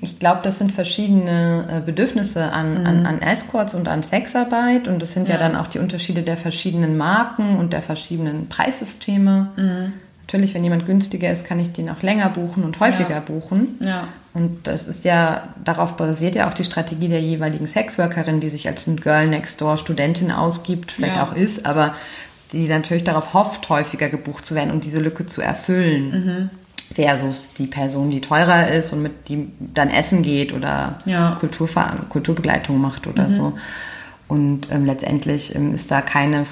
[0.00, 2.86] ich glaube, das sind verschiedene äh, Bedürfnisse an, mhm.
[2.86, 4.88] an, an, Escorts und an Sexarbeit.
[4.88, 5.34] Und das sind ja.
[5.34, 5.40] ja.
[5.40, 9.48] dann auch die Unterschiede der verschiedenen Marken und der verschiedenen Preissysteme.
[9.56, 9.92] Mhm.
[10.26, 13.20] Natürlich, wenn jemand günstiger ist, kann ich den auch länger buchen und häufiger ja.
[13.20, 13.78] buchen.
[13.80, 14.04] Ja.
[14.34, 18.68] Und das ist ja, darauf basiert ja auch die Strategie der jeweiligen Sexworkerin, die sich
[18.68, 21.94] als ein Girl Next Door Studentin ausgibt, vielleicht auch ist, aber
[22.52, 26.10] die natürlich darauf hofft, häufiger gebucht zu werden und diese Lücke zu erfüllen.
[26.10, 26.50] Mhm
[26.98, 31.36] versus die Person, die teurer ist und mit die dann essen geht oder ja.
[31.38, 33.32] Kulturver Kulturbegleitung macht oder mhm.
[33.32, 33.58] so.
[34.26, 36.44] Und ähm, letztendlich ähm, ist da keine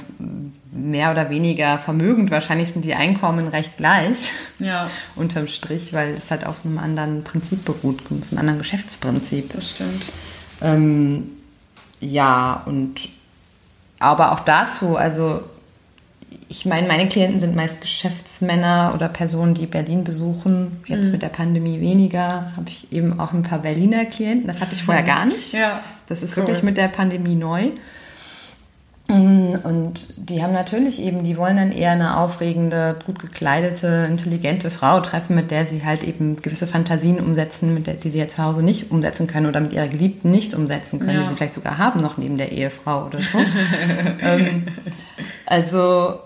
[0.71, 2.31] mehr oder weniger vermögend.
[2.31, 4.31] Wahrscheinlich sind die Einkommen recht gleich
[4.61, 4.89] ja.
[5.17, 9.53] unterm Strich, weil es halt auf einem anderen Prinzip beruht, auf einem anderen Geschäftsprinzip.
[9.53, 10.13] Das stimmt.
[10.63, 11.33] Ähm,
[11.99, 13.09] ja, und
[13.99, 15.43] aber auch dazu, also
[16.49, 20.81] ich meine, meine Klienten sind meist Geschäftsmänner oder Personen, die Berlin besuchen.
[20.87, 21.13] Jetzt mhm.
[21.13, 22.53] mit der Pandemie weniger.
[22.57, 24.47] Habe ich eben auch ein paar Berliner Klienten.
[24.47, 25.53] Das hatte ich vorher gar nicht.
[25.53, 26.45] Ja, das ist cool.
[26.45, 27.71] wirklich mit der Pandemie neu.
[29.09, 34.71] Mm, und die haben natürlich eben, die wollen dann eher eine aufregende, gut gekleidete, intelligente
[34.71, 38.29] Frau treffen, mit der sie halt eben gewisse Fantasien umsetzen, mit der, die sie ja
[38.29, 41.23] zu Hause nicht umsetzen können oder mit ihrer Geliebten nicht umsetzen können, ja.
[41.23, 43.39] die sie vielleicht sogar haben noch neben der Ehefrau oder so.
[44.23, 44.67] ähm,
[45.47, 46.21] also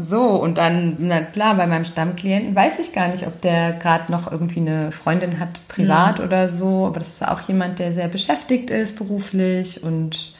[0.00, 4.12] so, und dann, na klar, bei meinem Stammklienten weiß ich gar nicht, ob der gerade
[4.12, 6.24] noch irgendwie eine Freundin hat, privat ja.
[6.24, 10.34] oder so, aber das ist auch jemand, der sehr beschäftigt ist beruflich und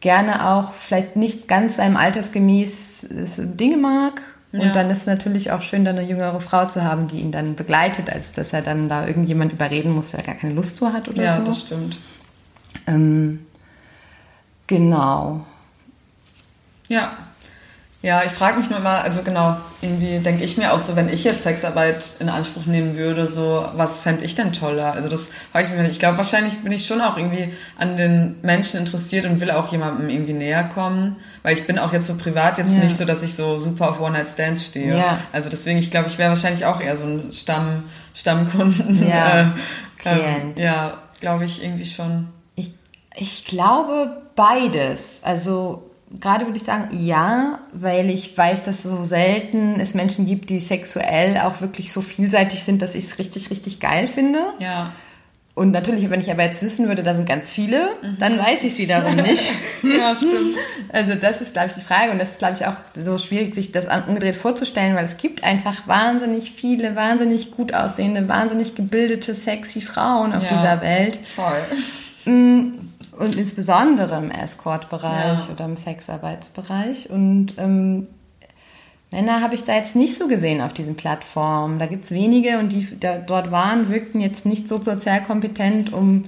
[0.00, 4.22] gerne auch vielleicht nicht ganz seinem Altersgemäß Dinge mag.
[4.52, 4.72] Und ja.
[4.72, 7.54] dann ist es natürlich auch schön, dann eine jüngere Frau zu haben, die ihn dann
[7.54, 11.08] begleitet, als dass er dann da irgendjemand überreden muss, der gar keine Lust zu hat
[11.08, 11.38] oder ja, so.
[11.40, 11.98] Ja, das stimmt.
[12.86, 13.44] Ähm,
[14.66, 15.44] genau.
[16.88, 17.18] Ja,
[18.00, 21.08] ja, ich frage mich nur immer, also genau, irgendwie denke ich mir auch so, wenn
[21.08, 24.92] ich jetzt Sexarbeit in Anspruch nehmen würde, so, was fände ich denn toller?
[24.92, 25.92] Also das frage ich mich nicht.
[25.92, 29.72] Ich glaube, wahrscheinlich bin ich schon auch irgendwie an den Menschen interessiert und will auch
[29.72, 32.84] jemandem irgendwie näher kommen, weil ich bin auch jetzt so privat jetzt ja.
[32.84, 34.96] nicht so, dass ich so super auf One-Night-Stands stehe.
[34.96, 35.18] Ja.
[35.32, 37.84] Also deswegen, ich glaube, ich wäre wahrscheinlich auch eher so ein Stamm,
[38.14, 39.08] Stammkunden.
[39.08, 39.40] Ja,
[40.04, 42.28] äh, ähm, ja glaube ich irgendwie schon.
[42.54, 42.74] Ich,
[43.16, 45.20] ich glaube beides.
[45.24, 45.87] Also
[46.20, 50.50] gerade würde ich sagen, ja, weil ich weiß, dass es so selten es Menschen gibt,
[50.50, 54.40] die sexuell auch wirklich so vielseitig sind, dass ich es richtig, richtig geil finde.
[54.58, 54.92] Ja.
[55.54, 58.16] Und natürlich, wenn ich aber jetzt wissen würde, da sind ganz viele, mhm.
[58.20, 59.52] dann weiß ich es wiederum nicht.
[59.82, 60.56] ja, stimmt.
[60.92, 62.12] Also das ist, glaube ich, die Frage.
[62.12, 65.42] Und das ist, glaube ich, auch so schwierig, sich das umgedreht vorzustellen, weil es gibt
[65.42, 71.18] einfach wahnsinnig viele, wahnsinnig gut aussehende, wahnsinnig gebildete, sexy Frauen auf ja, dieser Welt.
[71.26, 71.64] Voll.
[73.18, 75.52] Und insbesondere im Escort-Bereich ja.
[75.52, 77.10] oder im Sexarbeitsbereich.
[77.10, 78.06] Und ähm,
[79.10, 81.78] Männer habe ich da jetzt nicht so gesehen auf diesen Plattformen.
[81.78, 85.92] Da gibt es wenige und die da, dort waren, wirkten jetzt nicht so sozial kompetent,
[85.92, 86.26] um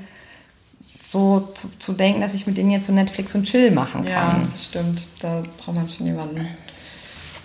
[1.04, 4.38] so zu, zu, denken, dass ich mit denen jetzt so Netflix und Chill machen kann.
[4.38, 5.06] Ja, das stimmt.
[5.20, 6.46] Da braucht man schon jemanden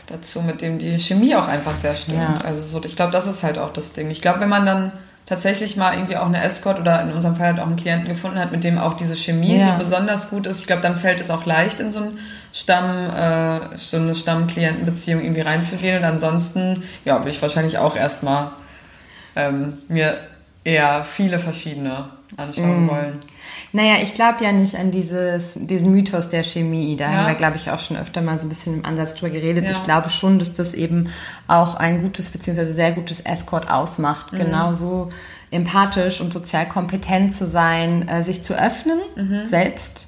[0.08, 2.39] dazu, mit dem die Chemie auch einfach sehr stimmt.
[2.39, 2.45] Ja.
[2.45, 4.10] Also so, ich glaube, das ist halt auch das Ding.
[4.10, 4.91] Ich glaube, wenn man dann
[5.25, 8.38] tatsächlich mal irgendwie auch eine Escort oder in unserem Fall halt auch einen Klienten gefunden
[8.38, 9.71] hat, mit dem auch diese Chemie ja.
[9.71, 10.59] so besonders gut ist.
[10.59, 12.19] Ich glaube, dann fällt es auch leicht in so einen
[12.53, 15.97] Stamm, äh, so eine Stammklientenbeziehung irgendwie reinzugehen.
[15.97, 18.51] Und ansonsten, ja, würde ich wahrscheinlich auch erstmal
[19.35, 20.17] ähm, mir
[20.63, 22.05] eher viele verschiedene
[22.38, 22.89] anschauen mm.
[22.89, 23.19] wollen.
[23.75, 26.95] Naja, ich glaube ja nicht an dieses, diesen Mythos der Chemie.
[26.95, 27.11] Da ja.
[27.11, 29.65] haben wir, glaube ich, auch schon öfter mal so ein bisschen im Ansatz drüber geredet.
[29.65, 29.71] Ja.
[29.71, 31.09] Ich glaube schon, dass das eben
[31.47, 32.71] auch ein gutes bzw.
[32.71, 34.31] sehr gutes Escort ausmacht.
[34.31, 34.38] Mhm.
[34.38, 35.09] Genauso
[35.51, 39.45] empathisch und sozial kompetent zu sein, äh, sich zu öffnen, mhm.
[39.45, 40.07] selbst,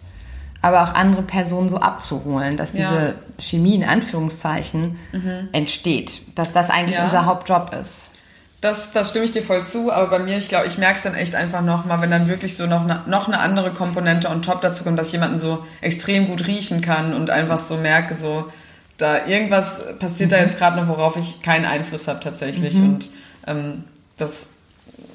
[0.62, 3.14] aber auch andere Personen so abzuholen, dass diese ja.
[3.38, 5.50] Chemie in Anführungszeichen mhm.
[5.52, 6.22] entsteht.
[6.36, 8.12] Dass das eigentlich unser Hauptjob ist.
[8.60, 11.04] Das, das stimme ich dir voll zu, aber bei mir, ich glaube, ich merke es
[11.04, 14.42] dann echt einfach nochmal, wenn dann wirklich so noch eine, noch eine andere Komponente on
[14.42, 18.16] top dazu kommt, dass ich jemanden so extrem gut riechen kann und einfach so merke,
[18.16, 18.52] so,
[18.98, 20.36] da irgendwas passiert mhm.
[20.36, 22.74] da jetzt gerade noch, worauf ich keinen Einfluss habe tatsächlich.
[22.76, 22.84] Mhm.
[22.84, 23.10] Und
[23.46, 23.84] ähm,
[24.18, 24.48] das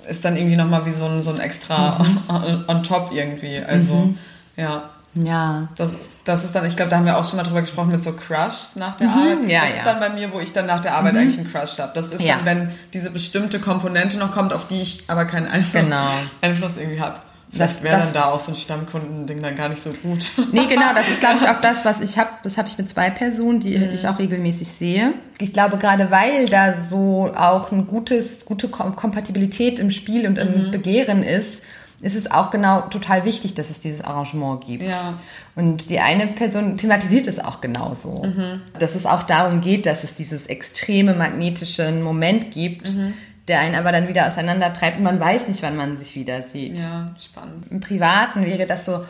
[0.09, 2.18] ist dann irgendwie nochmal wie so ein, so ein extra mhm.
[2.28, 3.59] on, on, top irgendwie.
[3.59, 4.18] Also, mhm.
[4.57, 4.90] ja.
[5.14, 5.68] Ja.
[5.77, 8.01] Das, das ist dann, ich glaube, da haben wir auch schon mal drüber gesprochen mit
[8.01, 9.51] so Crushs nach der mhm, Arbeit.
[9.51, 9.77] Ja, das ja.
[9.77, 11.20] ist dann bei mir, wo ich dann nach der Arbeit mhm.
[11.20, 11.92] eigentlich einen Crush habe.
[11.94, 12.37] Das ist ja.
[12.37, 16.09] dann, wenn diese bestimmte Komponente noch kommt, auf die ich aber keinen Einfluss, genau.
[16.40, 17.20] Einfluss irgendwie habe.
[17.55, 20.31] Das wäre dann da auch so ein Stammkundending dann gar nicht so gut.
[20.53, 22.31] Nee, genau, das ist, glaube ich, auch das, was ich habe.
[22.42, 23.90] Das habe ich mit zwei Personen, die mhm.
[23.92, 25.12] ich auch regelmäßig sehe.
[25.38, 30.66] Ich glaube, gerade weil da so auch eine gutes, gute Kompatibilität im Spiel und im
[30.66, 30.70] mhm.
[30.70, 31.62] Begehren ist,
[32.02, 34.82] ist es auch genau total wichtig, dass es dieses Arrangement gibt.
[34.82, 35.14] Ja.
[35.54, 38.24] Und die eine Person thematisiert es auch genauso.
[38.24, 38.60] Mhm.
[38.78, 43.14] Dass es auch darum geht, dass es dieses extreme magnetische Moment gibt, mhm.
[43.46, 46.80] der einen aber dann wieder auseinandertreibt und man weiß nicht, wann man sich wieder sieht.
[46.80, 47.70] Ja, spannend.
[47.70, 49.04] Im Privaten wäre das so,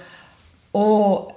[0.72, 1.32] oh,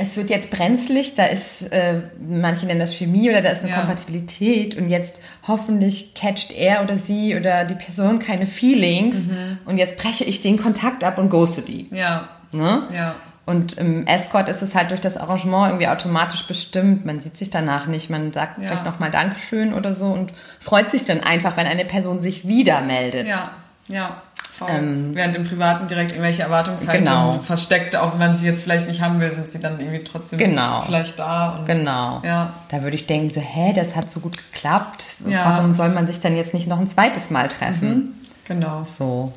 [0.00, 3.72] es wird jetzt brenzlig, da ist, äh, manche nennen das Chemie oder da ist eine
[3.72, 3.78] ja.
[3.78, 9.58] Kompatibilität und jetzt hoffentlich catcht er oder sie oder die Person keine Feelings mhm.
[9.66, 11.88] und jetzt breche ich den Kontakt ab und ghoste die.
[11.90, 12.28] Ja.
[12.52, 12.82] Ne?
[12.94, 13.16] Ja.
[13.44, 17.04] Und im Escort ist es halt durch das Arrangement irgendwie automatisch bestimmt.
[17.04, 18.68] Man sieht sich danach nicht, man sagt ja.
[18.68, 20.30] vielleicht nochmal Dankeschön oder so und
[20.60, 23.26] freut sich dann einfach, wenn eine Person sich wieder meldet.
[23.26, 23.50] Ja,
[23.88, 24.22] ja.
[24.66, 27.38] Ähm, Während im Privaten direkt irgendwelche Erwartungshaltungen genau.
[27.40, 30.38] versteckt, auch wenn man sie jetzt vielleicht nicht haben will, sind sie dann irgendwie trotzdem
[30.38, 30.82] genau.
[30.82, 31.50] vielleicht da.
[31.50, 32.20] Und, genau.
[32.24, 32.52] Ja.
[32.68, 35.16] Da würde ich denken, so, hä, das hat so gut geklappt.
[35.28, 35.44] Ja.
[35.44, 37.88] Warum soll man sich dann jetzt nicht noch ein zweites Mal treffen?
[37.88, 38.14] Mhm.
[38.48, 38.82] Genau.
[38.84, 39.32] So.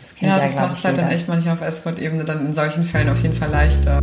[0.00, 3.08] Das ja, das macht es halt dann echt manchmal auf Escort-Ebene dann in solchen Fällen
[3.08, 4.00] auf jeden Fall leichter.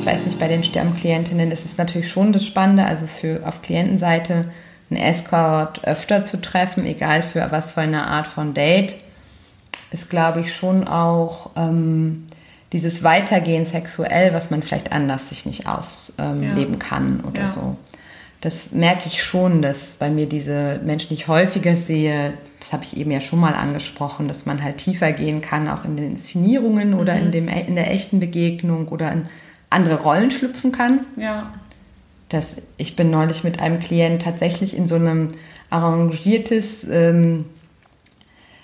[0.00, 3.62] ich weiß nicht, bei den Stammklientinnen ist es natürlich schon das Spannende, also für auf
[3.62, 4.46] Klientenseite
[4.92, 8.94] einen Escort öfter zu treffen, egal für was für eine Art von Date,
[9.90, 12.26] ist, glaube ich, schon auch ähm,
[12.72, 16.78] dieses Weitergehen sexuell, was man vielleicht anders sich nicht ausleben ähm, ja.
[16.78, 17.48] kann oder ja.
[17.48, 17.76] so.
[18.40, 22.82] Das merke ich schon, dass bei mir diese Menschen, die ich häufiger sehe, das habe
[22.84, 26.12] ich eben ja schon mal angesprochen, dass man halt tiefer gehen kann, auch in den
[26.12, 27.26] Inszenierungen oder mhm.
[27.26, 29.26] in, dem, in der echten Begegnung oder in
[29.70, 31.00] andere Rollen schlüpfen kann.
[31.16, 31.52] Ja.
[32.32, 35.28] Das, ich bin neulich mit einem Klient tatsächlich in so einem
[35.70, 37.44] arrangiertes ähm,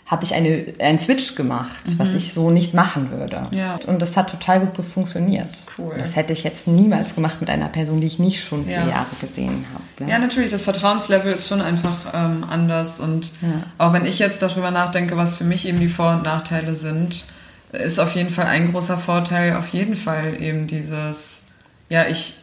[0.08, 1.98] habe ich eine, einen Switch gemacht, mhm.
[1.98, 3.42] was ich so nicht machen würde.
[3.50, 3.78] Ja.
[3.86, 5.48] Und das hat total gut funktioniert.
[5.76, 5.96] Cool.
[5.98, 8.88] Das hätte ich jetzt niemals gemacht mit einer Person, die ich nicht schon vier ja.
[8.88, 10.10] Jahre gesehen habe.
[10.10, 10.16] Ja.
[10.16, 10.18] ja.
[10.18, 13.00] natürlich, das Vertrauenslevel ist schon einfach ähm, anders.
[13.00, 13.32] Und
[13.76, 17.24] auch wenn ich jetzt darüber nachdenke, was für mich eben die Vor- und Nachteile sind,
[17.72, 21.42] ist auf jeden Fall ein großer Vorteil, auf jeden Fall eben dieses,
[21.90, 22.36] ja, ich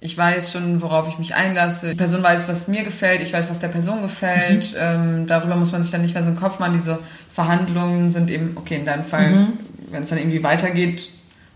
[0.00, 1.90] ich weiß schon, worauf ich mich einlasse.
[1.90, 4.74] Die Person weiß, was mir gefällt, ich weiß, was der Person gefällt.
[4.74, 4.78] Mhm.
[4.80, 6.72] Ähm, darüber muss man sich dann nicht mehr so einen Kopf machen.
[6.72, 9.52] Diese Verhandlungen sind eben, okay, in deinem Fall, mhm.
[9.90, 11.08] wenn es dann irgendwie weitergeht,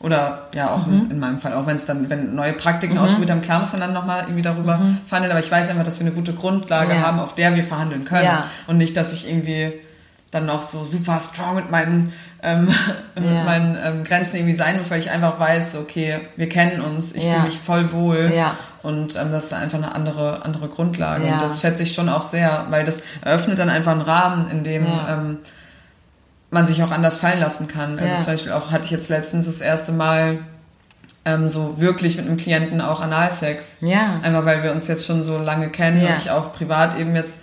[0.03, 0.95] oder ja, auch mhm.
[0.95, 3.03] in, in, meinem Fall, auch wenn es dann, wenn neue Praktiken mhm.
[3.03, 4.99] ausprobiert haben, klar muss man dann nochmal irgendwie darüber mhm.
[5.07, 5.31] verhandeln.
[5.31, 7.03] Aber ich weiß einfach, dass wir eine gute Grundlage ja.
[7.03, 8.25] haben, auf der wir verhandeln können.
[8.25, 8.47] Ja.
[8.67, 9.73] Und nicht, dass ich irgendwie
[10.33, 12.69] dann noch so super strong mit meinen, ähm,
[13.17, 13.21] ja.
[13.23, 17.13] mit meinen ähm, Grenzen irgendwie sein muss, weil ich einfach weiß, okay, wir kennen uns,
[17.13, 17.35] ich ja.
[17.35, 18.57] fühle mich voll wohl ja.
[18.83, 21.25] und ähm, das ist einfach eine andere, andere Grundlage.
[21.25, 24.65] Und das schätze ich schon auch sehr, weil das eröffnet dann einfach einen Rahmen, in
[24.65, 25.39] dem ähm,
[26.51, 27.99] man sich auch anders fallen lassen kann.
[27.99, 30.39] Also zum Beispiel auch hatte ich jetzt letztens das erste Mal
[31.25, 33.79] ähm, so wirklich mit einem Klienten auch Analsex.
[33.81, 34.21] Ja.
[34.23, 37.41] Einfach weil wir uns jetzt schon so lange kennen und ich auch privat eben jetzt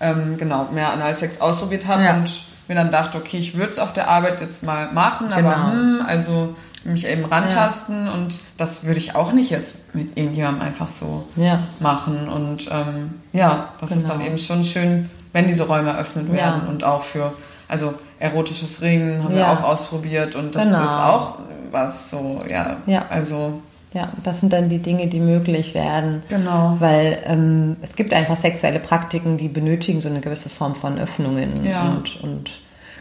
[0.00, 2.14] ähm, genau, mehr Analsex ausprobiert habe ja.
[2.14, 5.42] und mir dann dachte, okay, ich würde es auf der Arbeit jetzt mal machen, aber
[5.42, 5.70] genau.
[5.72, 8.12] hm, also mich eben rantasten ja.
[8.12, 11.60] und das würde ich auch nicht jetzt mit irgendjemandem einfach so ja.
[11.80, 12.28] machen.
[12.28, 14.00] Und ähm, ja, das genau.
[14.00, 14.30] ist dann genau.
[14.30, 17.34] eben schon schön, wenn diese Räume eröffnet werden und auch für,
[17.68, 20.84] also erotisches Ringen haben wir auch ausprobiert und das genau.
[20.84, 21.38] ist auch
[21.70, 22.78] was so, ja,
[23.10, 26.22] also ja, das sind dann die Dinge, die möglich werden.
[26.28, 26.76] Genau.
[26.78, 31.52] Weil ähm, es gibt einfach sexuelle Praktiken, die benötigen so eine gewisse Form von Öffnungen
[31.64, 31.88] ja.
[31.88, 32.50] und, und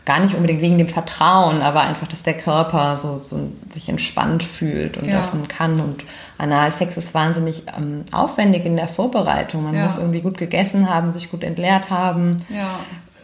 [0.06, 4.43] gar nicht unbedingt wegen dem Vertrauen, aber einfach, dass der Körper so, so sich entspannt
[4.43, 5.19] fühlt und ja.
[5.19, 5.80] öffnen kann.
[5.80, 6.04] Und
[6.39, 9.63] Analsex ist wahnsinnig ähm, aufwendig in der Vorbereitung.
[9.63, 9.84] Man ja.
[9.84, 12.38] muss irgendwie gut gegessen haben, sich gut entleert haben.
[12.49, 12.80] Ja.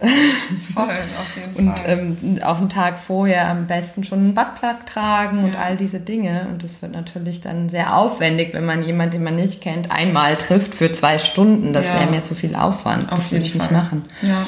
[0.74, 2.00] Voll, auf jeden und, Fall.
[2.00, 5.44] Und ähm, auch einen Tag vorher am besten schon einen Buttplug tragen ja.
[5.46, 6.48] und all diese Dinge.
[6.50, 10.36] Und das wird natürlich dann sehr aufwendig, wenn man jemanden, den man nicht kennt, einmal
[10.38, 11.74] trifft für zwei Stunden.
[11.74, 12.00] Das ja.
[12.00, 13.12] wäre mir zu viel Aufwand.
[13.12, 13.62] Auf das würde ich Fall.
[13.62, 14.06] nicht machen.
[14.22, 14.46] Ja.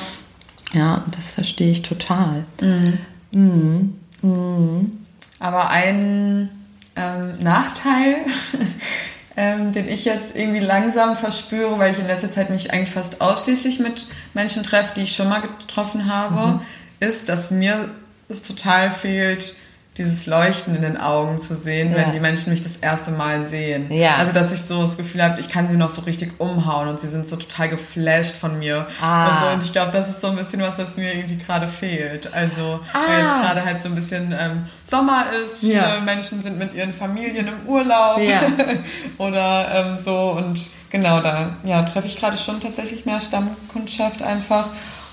[0.74, 2.44] Ja, das verstehe ich total.
[2.62, 2.98] Mhm.
[3.32, 3.94] Mhm.
[4.22, 4.92] Mhm.
[5.40, 6.50] Aber ein
[6.96, 8.18] ähm, Nachteil
[9.38, 13.22] ähm, den ich jetzt irgendwie langsam verspüre, weil ich in letzter Zeit mich eigentlich fast
[13.22, 16.62] ausschließlich mit Menschen treffe, die ich schon mal getroffen habe, mhm.
[17.00, 17.90] ist, dass mir
[18.28, 19.56] es total fehlt,
[19.98, 21.98] dieses Leuchten in den Augen zu sehen, ja.
[21.98, 23.92] wenn die Menschen mich das erste Mal sehen.
[23.92, 24.16] Ja.
[24.18, 27.00] Also, dass ich so das Gefühl habe, ich kann sie noch so richtig umhauen und
[27.00, 28.88] sie sind so total geflasht von mir.
[29.02, 29.30] Ah.
[29.30, 29.48] Und so.
[29.48, 32.32] Und ich glaube, das ist so ein bisschen was, was mir irgendwie gerade fehlt.
[32.32, 33.00] Also, ah.
[33.08, 36.00] weil jetzt gerade halt so ein bisschen ähm, Sommer ist, viele ja.
[36.00, 38.42] Menschen sind mit ihren Familien im Urlaub ja.
[39.18, 40.32] oder ähm, so.
[40.32, 44.68] Und genau da ja, treffe ich gerade schon tatsächlich mehr Stammkundschaft einfach.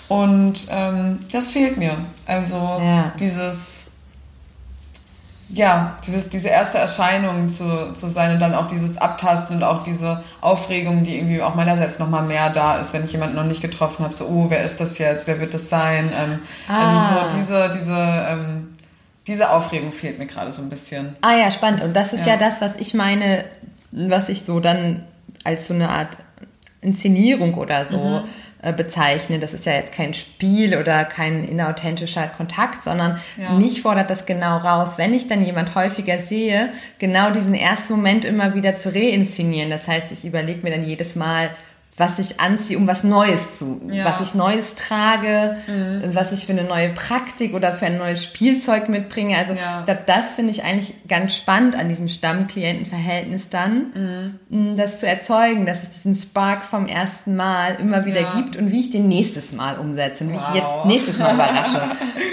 [0.08, 1.96] Und ähm, das fehlt mir.
[2.26, 2.80] Also
[3.18, 3.86] dieses
[5.50, 9.82] ja, dieses, diese erste Erscheinung zu, zu sein und dann auch dieses Abtasten und auch
[9.82, 13.60] diese Aufregung, die irgendwie auch meinerseits nochmal mehr da ist, wenn ich jemanden noch nicht
[13.60, 16.10] getroffen habe, so, oh, wer ist das jetzt, wer wird das sein?
[16.16, 16.80] Ähm, ah.
[16.80, 18.74] Also so diese, diese, ähm,
[19.26, 21.16] diese Aufregung fehlt mir gerade so ein bisschen.
[21.20, 21.82] Ah ja, spannend.
[21.82, 22.34] Und das ist ja.
[22.34, 23.44] ja das, was ich meine,
[23.92, 25.04] was ich so dann
[25.44, 26.16] als so eine Art
[26.80, 28.24] Inszenierung oder so mhm
[28.72, 29.38] bezeichne.
[29.38, 33.50] Das ist ja jetzt kein Spiel oder kein inauthentischer Kontakt, sondern ja.
[33.50, 38.24] mich fordert das genau raus, wenn ich dann jemand häufiger sehe, genau diesen ersten Moment
[38.24, 39.70] immer wieder zu reinszenieren.
[39.70, 41.50] Das heißt, ich überlege mir dann jedes Mal,
[41.96, 44.04] was ich anziehe, um was Neues zu, ja.
[44.04, 46.10] was ich Neues trage, mhm.
[46.12, 49.36] was ich für eine neue Praktik oder für ein neues Spielzeug mitbringe.
[49.36, 49.84] Also ja.
[50.06, 54.76] das finde ich eigentlich ganz spannend an diesem Stammklientenverhältnis dann, mhm.
[54.76, 58.34] das zu erzeugen, dass es diesen Spark vom ersten Mal immer wieder ja.
[58.34, 60.48] gibt und wie ich den nächstes Mal umsetze und wie wow.
[60.50, 61.80] ich jetzt nächstes Mal überrasche.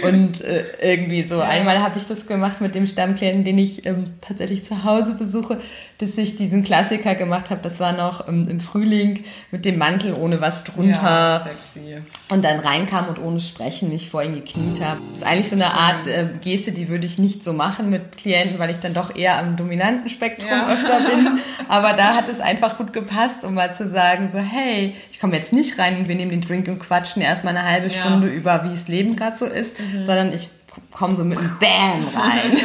[0.08, 4.14] und äh, irgendwie so, einmal habe ich das gemacht mit dem Stammklienten, den ich ähm,
[4.22, 5.60] tatsächlich zu Hause besuche,
[6.00, 7.62] dass ich diesen Klassiker gemacht habe.
[7.62, 11.02] Das war noch ähm, im Frühling mit dem Mantel ohne was drunter.
[11.04, 11.98] Ja, sexy.
[12.30, 15.02] Und dann reinkam und ohne Sprechen mich vor ihn gekniet habe.
[15.14, 18.18] Das ist eigentlich so eine Art äh, Geste, die würde ich nicht so machen mit
[18.18, 20.70] Klienten, weil ich dann doch eher am dominanten Spektrum Ja.
[20.72, 21.40] öfter bin.
[21.68, 25.36] Aber da hat es einfach gut gepasst, um mal zu sagen, so hey, ich komme
[25.36, 27.98] jetzt nicht rein und wir nehmen den Drink und quatschen erstmal eine halbe Ja.
[27.98, 28.00] Mhm.
[28.02, 30.48] Stunde über, wie es Leben gerade so ist, sondern ich
[30.92, 32.58] komme so mit einem Bam rein.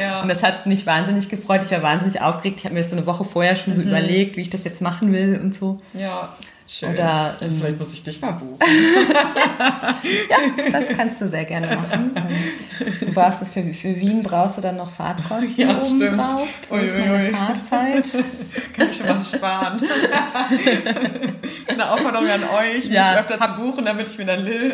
[0.00, 0.22] Ja.
[0.22, 1.62] Und das hat mich wahnsinnig gefreut.
[1.64, 2.58] Ich war wahnsinnig aufgeregt.
[2.60, 3.88] Ich habe mir das so eine Woche vorher schon so Mhm.
[3.88, 5.80] überlegt, wie ich das jetzt machen will und so.
[5.92, 6.34] ja,
[6.68, 6.90] schön.
[6.94, 8.58] Oder, ähm, Vielleicht muss ich dich mal buchen.
[10.30, 10.36] Ja,
[10.72, 12.12] das kannst du sehr gerne machen.
[13.00, 16.16] Du brauchst für, für Wien brauchst du dann noch Fahrtkosten Ja, oben stimmt.
[16.18, 16.48] drauf.
[16.70, 17.30] Ist Ui, meine.
[17.30, 18.04] Fahrzeit.
[18.76, 19.80] Kann ich schon mal sparen.
[21.68, 24.70] Eine Aufforderung an euch, mich Ja, öfter zu buchen, damit ich mir dann Lil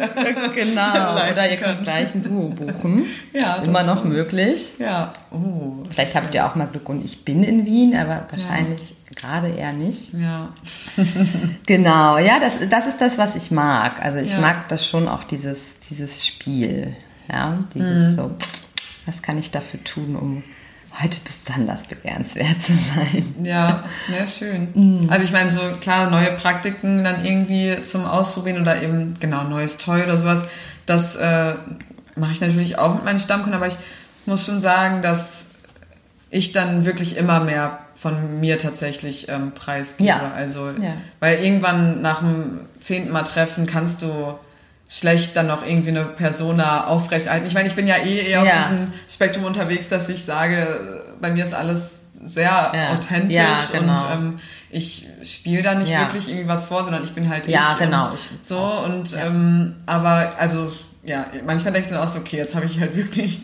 [0.54, 1.12] Genau.
[1.30, 3.06] Oder ihr könnt gleich ein Duo buchen.
[3.32, 4.72] Ja, Immer noch möglich.
[4.78, 5.84] Ja, oh.
[5.90, 9.72] Vielleicht habt ihr auch mal Glück und ich bin in Wien, aber wahrscheinlich gerade eher
[9.72, 10.12] nicht.
[10.14, 10.48] Ja,
[11.66, 14.02] Genau, ja, das, das ist das, was ich mag.
[14.04, 14.40] Also ich Ja.
[14.40, 16.94] mag das schon auch, dieses, dieses Spiel.
[17.30, 17.66] Ja, Mhm.
[17.74, 18.30] dieses so,
[19.06, 20.42] was kann ich dafür tun, um
[21.02, 23.34] heute besonders begehrenswert zu sein?
[23.44, 23.84] ja,
[24.18, 24.68] ja, schön.
[24.74, 25.10] Mhm.
[25.10, 29.78] Also ich meine, so klar, neue Praktiken dann irgendwie zum Ausprobieren oder eben genau neues
[29.78, 30.42] Toy oder sowas,
[30.86, 31.54] das äh,
[32.16, 33.76] mache ich natürlich auch mit meinen Stammkunden, aber ich
[34.26, 35.46] muss schon sagen, dass
[36.30, 40.08] ich dann wirklich immer mehr von mir tatsächlich ähm, preisgebe.
[40.08, 40.32] Ja.
[40.34, 40.94] Also, Ja.
[41.20, 44.34] weil irgendwann nach dem zehnten Mal Treffen kannst du
[44.88, 47.46] schlecht dann noch irgendwie eine Persona aufrechterhalten.
[47.46, 48.52] Ich meine, ich bin ja eh eher Ja.
[48.52, 50.66] auf diesem Spektrum unterwegs, dass ich sage,
[51.20, 51.92] bei mir ist alles
[52.24, 53.36] sehr authentisch
[53.72, 53.92] genau.
[53.94, 54.38] und ähm,
[54.70, 58.06] ich spiele da nicht wirklich irgendwie was vor, sondern ich bin halt Ja, ich genau.
[58.10, 60.70] und so und ähm, aber also
[61.04, 63.42] ja, manchmal denke ich dann auch so, okay, jetzt habe ich halt wirklich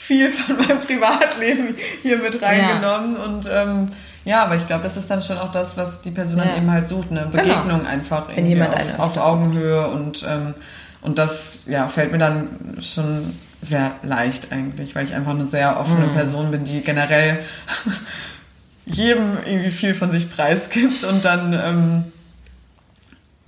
[0.00, 3.16] viel von meinem Privatleben hier mit reingenommen.
[3.16, 3.88] Und ähm,
[4.24, 6.44] ja, aber ich glaube, das ist dann schon auch das, was die Person Ja.
[6.46, 9.86] dann eben halt sucht, eine Begegnung einfach Wenn jemand auf, auf Augenhöhe.
[9.88, 10.54] Und ähm,
[11.02, 12.48] und das ja fällt mir dann
[12.80, 16.12] schon sehr leicht eigentlich, weil ich einfach eine sehr offene Mhm.
[16.14, 17.40] Person bin, die generell
[18.86, 21.04] jedem irgendwie viel von sich preisgibt.
[21.04, 22.04] Und dann ähm,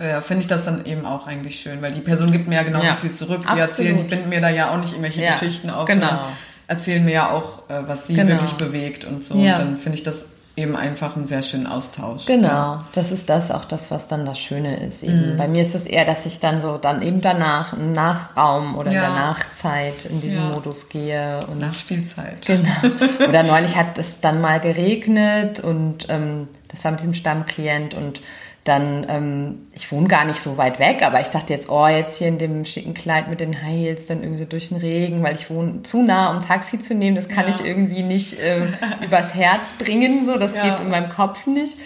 [0.01, 2.63] ja, finde ich das dann eben auch eigentlich schön, weil die Person gibt mir ja
[2.63, 3.41] genauso Ja, viel zurück.
[3.41, 3.61] Die absolut.
[3.69, 6.07] erzählen, die binden mir da ja auch nicht irgendwelche Ja, Geschichten auf, genau.
[6.07, 6.25] sondern
[6.67, 8.31] erzählen mir ja auch, äh, was sie Genau.
[8.31, 9.37] wirklich bewegt und so.
[9.37, 9.57] Ja.
[9.57, 12.25] Und dann finde ich das eben einfach einen sehr schönen Austausch.
[12.27, 15.01] Genau, das ist das auch das, was dann das Schöne ist.
[15.01, 15.33] Eben.
[15.33, 15.37] Mhm.
[15.37, 18.89] Bei mir ist es eher, dass ich dann so dann eben danach im Nachraum oder
[18.91, 19.01] in Ja.
[19.01, 20.49] der Nachzeit in diesen Ja.
[20.49, 22.45] Modus gehe und Nach Spielzeit.
[22.45, 22.69] Genau.
[23.27, 28.21] Oder neulich hat es dann mal geregnet und ähm, das war mit diesem Stammklient und
[28.63, 32.17] dann, ähm, ich wohne gar nicht so weit weg, aber ich dachte jetzt, oh, jetzt
[32.19, 35.21] hier in dem schicken Kleid mit den High Heels dann irgendwie so durch den Regen,
[35.21, 37.49] weil ich wohne zu nah, um Taxi zu nehmen, das kann Ja.
[37.49, 38.67] ich irgendwie nicht äh,
[39.05, 40.63] übers Herz bringen, so, das Ja.
[40.63, 41.77] geht in meinem Kopf nicht.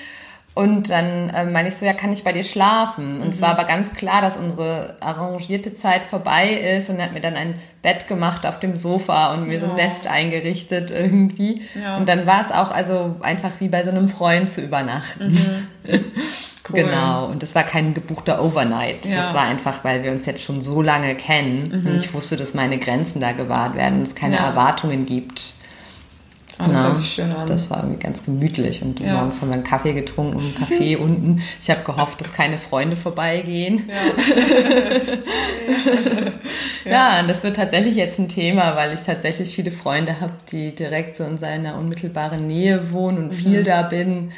[0.54, 3.22] Und dann äh, meine ich so, ja, kann ich bei dir schlafen?
[3.22, 3.42] Und es Mhm.
[3.44, 7.36] war aber ganz klar, dass unsere arrangierte Zeit vorbei ist und er hat mir dann
[7.36, 11.62] ein Bett gemacht auf dem Sofa und mir so ein Nest eingerichtet irgendwie.
[11.80, 11.98] Ja.
[11.98, 15.38] Und dann war es auch also einfach wie bei so einem Freund zu übernachten.
[16.70, 16.84] Cool.
[16.84, 17.28] Genau.
[17.28, 19.06] Und das war kein gebuchter Overnight.
[19.06, 19.18] Ja.
[19.18, 22.54] Das war einfach, weil wir uns jetzt schon so lange kennen und ich wusste, dass
[22.54, 24.48] meine Grenzen da gewahrt werden und es keine Ja.
[24.48, 25.54] Erwartungen gibt.
[26.60, 27.46] Ah, das Na, schön an.
[27.46, 29.14] Das war irgendwie ganz gemütlich und Ja.
[29.14, 31.42] morgens haben wir einen Kaffee getrunken im Café unten.
[31.62, 33.88] Ich habe gehofft, dass keine Freunde vorbeigehen.
[36.86, 37.20] Ja.
[37.20, 41.16] und das wird tatsächlich jetzt ein Thema, weil ich tatsächlich viele Freunde habe, die direkt
[41.18, 43.24] so in seiner unmittelbaren Nähe wohnen Mhm.
[43.26, 44.32] und viel da bin.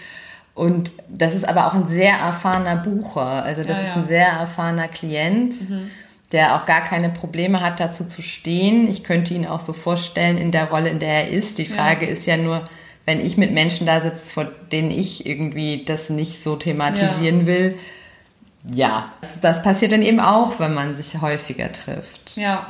[0.60, 3.44] Und das ist aber auch ein sehr erfahrener Bucher.
[3.44, 3.96] Also das Ja, ist ja.
[3.96, 4.02] Mhm.
[4.02, 5.54] ein sehr erfahrener Klient,
[6.34, 8.90] der auch gar keine Probleme hat, dazu zu stehen.
[8.90, 11.60] Ich könnte ihn auch so vorstellen in der Rolle, in der er ist.
[11.60, 12.68] Die Frage ist ja nur,
[13.06, 17.80] wenn ich mit Menschen da sitze, vor denen ich irgendwie das nicht so thematisieren will,
[18.70, 22.36] ja, das, das passiert dann eben auch, wenn man sich häufiger trifft.
[22.36, 22.68] Ja.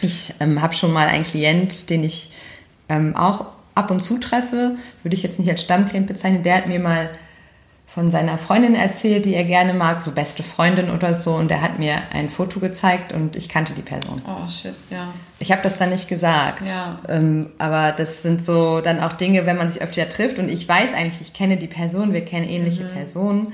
[0.00, 2.30] Ich ähm, habe schon mal einen Klient, den ich
[2.88, 6.68] ähm, auch ab und zu treffe, würde ich jetzt nicht als Stammklient bezeichnen, der hat
[6.68, 7.10] mir mal
[7.94, 11.60] von seiner Freundin erzählt, die er gerne mag, so beste Freundin oder so, und der
[11.60, 14.22] hat mir ein Foto gezeigt und ich kannte die Person.
[14.26, 15.08] Oh shit, ja.
[15.38, 16.66] Ich habe das dann nicht gesagt.
[16.66, 16.98] Ja.
[17.08, 20.66] Ähm, aber das sind so dann auch Dinge, wenn man sich öfter trifft und ich
[20.66, 22.92] weiß eigentlich, ich kenne die Person, wir kennen ähnliche Mhm.
[22.92, 23.52] Personen.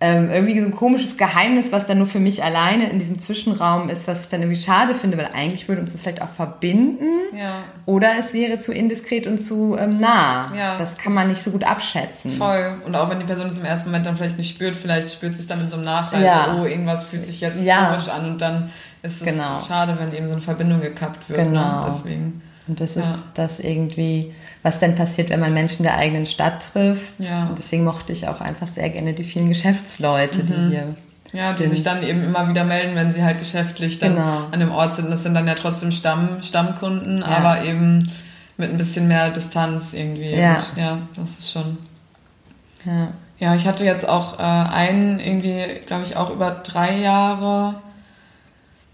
[0.00, 3.88] Ähm, irgendwie so ein komisches Geheimnis, was dann nur für mich alleine in diesem Zwischenraum
[3.88, 7.04] ist, was ich dann irgendwie schade finde, weil eigentlich würde uns das vielleicht auch verbinden.
[7.36, 7.64] Ja.
[7.84, 10.52] Oder es wäre zu indiskret und zu ähm, nah.
[10.56, 12.30] Ja, das kann das- man nicht so gut abschätzen.
[12.30, 12.74] Voll.
[12.86, 15.34] Und auch wenn die Person es im ersten Moment dann vielleicht nicht spürt, vielleicht spürt
[15.34, 16.56] sie es dann in so einem Nachreise, Ja.
[16.60, 17.86] oh, irgendwas fühlt sich jetzt Ja.
[17.86, 18.70] komisch an und dann
[19.02, 19.58] ist es Genau.
[19.58, 21.40] schade, wenn eben so eine Verbindung gekappt wird.
[21.40, 21.80] Genau.
[21.80, 21.84] Ne?
[21.88, 22.42] Deswegen.
[22.68, 24.32] Und das ist das irgendwie,
[24.62, 27.14] was denn passiert, wenn man Menschen der eigenen Stadt trifft.
[27.20, 27.46] Ja.
[27.48, 30.96] Und deswegen mochte ich auch einfach sehr gerne die vielen Geschäftsleute, die hier
[31.32, 31.72] Ja, die sind.
[31.72, 34.46] sich dann eben immer wieder melden, wenn sie halt geschäftlich dann Genau.
[34.50, 35.10] an dem Ort sind.
[35.10, 38.10] Das sind dann ja trotzdem Stamm, Stammkunden, aber eben
[38.56, 40.34] mit ein bisschen mehr Distanz irgendwie.
[40.34, 40.54] Ja.
[40.54, 41.78] Und ja, das ist schon.
[42.84, 43.08] Ja.
[43.40, 47.76] Ja, ich hatte jetzt auch äh, einen, irgendwie, glaube ich, auch über drei Jahre,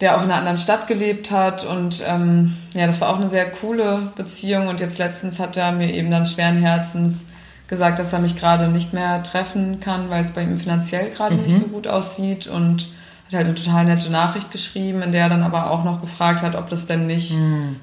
[0.05, 1.65] der auch in einer anderen Stadt gelebt hat.
[1.65, 4.69] Und ähm, ja, das war auch eine sehr coole Beziehung.
[4.69, 7.25] Und jetzt letztens hat er mir eben dann schweren Herzens
[7.69, 11.37] gesagt, dass er mich gerade nicht mehr treffen kann, weil es bei ihm finanziell gerade
[11.37, 12.47] nicht so gut aussieht.
[12.47, 12.89] Und
[13.29, 16.43] hat halt eine total nette Nachricht geschrieben, in der er dann aber auch noch gefragt
[16.43, 17.35] hat, ob das denn nicht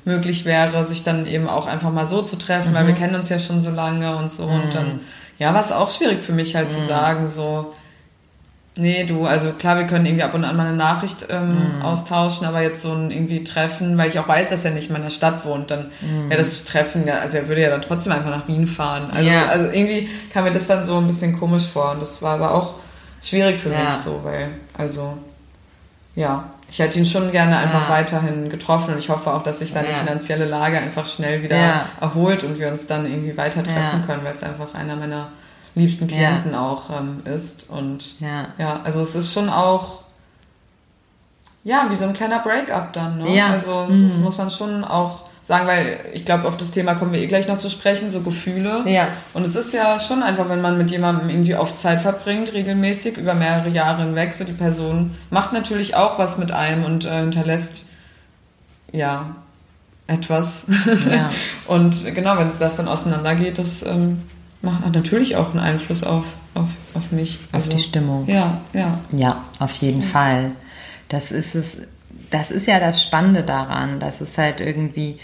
[0.06, 3.30] möglich wäre, sich dann eben auch einfach mal so zu treffen, weil wir kennen uns
[3.30, 4.44] ja schon so lange und so.
[4.44, 5.00] Und dann,
[5.40, 7.74] ja, war es auch schwierig für mich halt zu sagen, so,
[8.82, 12.46] nee, du, also klar, wir können irgendwie ab und an mal eine Nachricht ähm, austauschen,
[12.48, 15.10] aber jetzt so ein irgendwie Treffen, weil ich auch weiß, dass er nicht in meiner
[15.12, 15.92] Stadt wohnt, dann
[16.28, 19.10] wäre das Treffen, also er würde ja dann trotzdem einfach nach Wien fahren.
[19.12, 19.46] Also, Ja.
[19.46, 22.54] also irgendwie kam mir das dann so ein bisschen komisch vor und das war aber
[22.54, 22.76] auch
[23.24, 23.82] schwierig für Ja.
[23.84, 25.18] mich so, weil, also,
[26.16, 27.96] ja, ich hätte ihn schon gerne einfach Ja.
[27.96, 32.44] weiterhin getroffen und ich hoffe auch, dass sich seine finanzielle Lage einfach schnell wieder erholt
[32.44, 35.28] und wir uns dann irgendwie weiter treffen können, weil es einfach einer meiner
[35.76, 36.16] liebsten Ja.
[36.16, 38.48] Klienten auch ähm, ist und Ja.
[38.58, 40.00] ja, also es ist schon auch
[41.64, 43.20] ja wie so ein kleiner Breakup dann.
[43.20, 43.36] Ne?
[43.36, 43.48] Ja.
[43.48, 43.54] Mhm.
[43.54, 47.14] Also das, das muss man schon auch sagen, weil ich glaube, auf das Thema kommen
[47.14, 48.84] wir eh gleich noch zu sprechen, so Gefühle.
[48.86, 49.08] Ja.
[49.34, 53.18] Und es ist ja schon einfach, wenn man mit jemandem irgendwie oft Zeit verbringt, regelmäßig
[53.18, 57.22] über mehrere Jahre hinweg, so die Person macht natürlich auch was mit einem und äh,
[57.22, 57.86] hinterlässt
[58.92, 59.36] ja
[60.08, 60.66] etwas.
[61.10, 61.30] Ja.
[61.68, 64.22] und genau, wenn das dann auseinandergeht, das ähm,
[64.62, 67.40] macht natürlich auch einen Einfluss auf, auf, auf mich.
[67.52, 68.28] Auf die Stimmung.
[68.28, 69.00] Ja, ja.
[69.12, 70.52] Ja, auf jeden Fall.
[71.10, 71.82] Das ist es.
[72.30, 75.20] Das ist ja das Spannende daran, dass es halt irgendwie,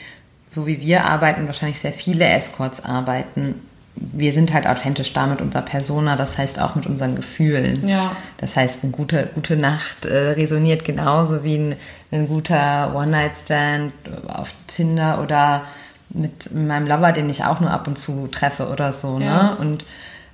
[0.49, 3.55] so wie wir arbeiten, wahrscheinlich sehr viele Escorts arbeiten.
[3.95, 7.87] Wir sind halt authentisch da mit unserer Persona, das heißt auch mit unseren Gefühlen.
[7.87, 8.15] Ja.
[8.39, 11.75] Das heißt, eine gute, gute Nacht äh, resoniert genauso wie ein,
[12.11, 13.93] ein guter One-Night-Stand
[14.27, 15.63] auf Tinder oder
[16.09, 19.19] mit meinem Lover, den ich auch nur ab und zu treffe oder so.
[19.19, 19.43] Ja.
[19.43, 19.57] Ne?
[19.57, 19.85] Und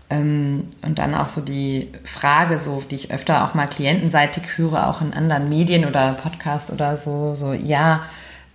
[0.10, 4.88] ähm, und dann auch so die Frage, so, die ich öfter auch mal klientenseitig höre,
[4.88, 8.02] auch in anderen Medien oder Podcasts oder so, so, ja,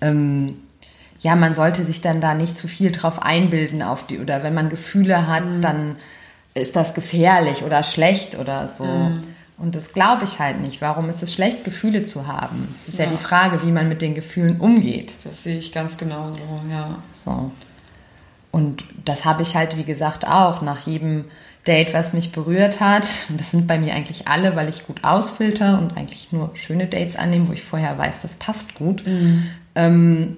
[0.00, 0.56] ähm,
[1.20, 4.54] ja, man sollte sich dann da nicht zu viel drauf einbilden auf die, oder wenn
[4.54, 5.96] man Gefühle hat, dann
[6.54, 8.84] ist das gefährlich oder schlecht oder so.
[9.58, 10.80] Und das glaube ich halt nicht.
[10.80, 12.68] Warum ist es schlecht, Gefühle zu haben?
[12.74, 13.06] Es ist ja.
[13.06, 13.10] Ja.
[13.10, 15.14] die Frage, wie man mit den Gefühlen umgeht.
[15.24, 16.96] Das sehe ich ganz genauso, ja.
[17.12, 17.50] So.
[18.52, 21.24] Und das habe ich halt, wie gesagt, auch nach jedem
[21.66, 23.04] Date, was mich berührt hat.
[23.28, 26.86] Und das sind bei mir eigentlich alle, weil ich gut ausfilter und eigentlich nur schöne
[26.86, 29.02] Dates annehme, wo ich vorher weiß, das passt gut.
[29.74, 30.36] Ähm,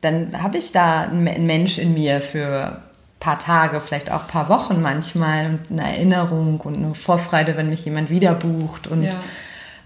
[0.00, 2.82] dann habe ich da einen Mensch in mir für
[3.20, 7.68] paar Tage, vielleicht auch ein paar Wochen manchmal und eine Erinnerung und eine Vorfreude, wenn
[7.68, 9.14] mich jemand wieder bucht und Ja.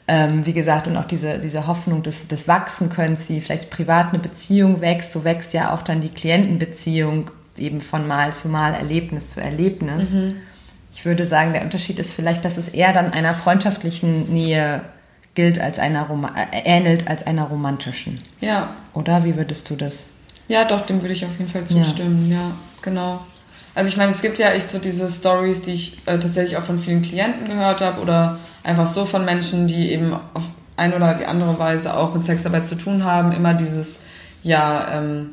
[0.09, 4.19] ähm, wie gesagt, und auch diese, diese Hoffnung des, des Wachsenkönnens, wie vielleicht privat eine
[4.19, 9.31] Beziehung wächst, so wächst ja auch dann die Klientenbeziehung eben von Mal zu Mal, Erlebnis
[9.31, 10.11] zu Erlebnis.
[10.95, 14.83] Ich würde sagen, der Unterschied ist vielleicht, dass es eher dann einer freundschaftlichen Nähe
[15.35, 18.21] gilt als einer Roma äh, ähnelt als einer romantischen.
[18.43, 20.11] Ja, Oder wie würdest du das?
[20.49, 22.51] Ja, doch, dem würde ich auf jeden Fall zustimmen, ja,
[22.83, 23.21] genau.
[23.75, 26.63] Also ich meine, es gibt ja echt so diese Stories, die ich äh, tatsächlich auch
[26.63, 30.43] von vielen Klienten gehört habe oder einfach so von Menschen, die eben auf
[30.77, 34.01] eine oder die andere Weise auch mit Sexarbeit zu tun haben, immer dieses,
[34.43, 35.31] ja, ähm,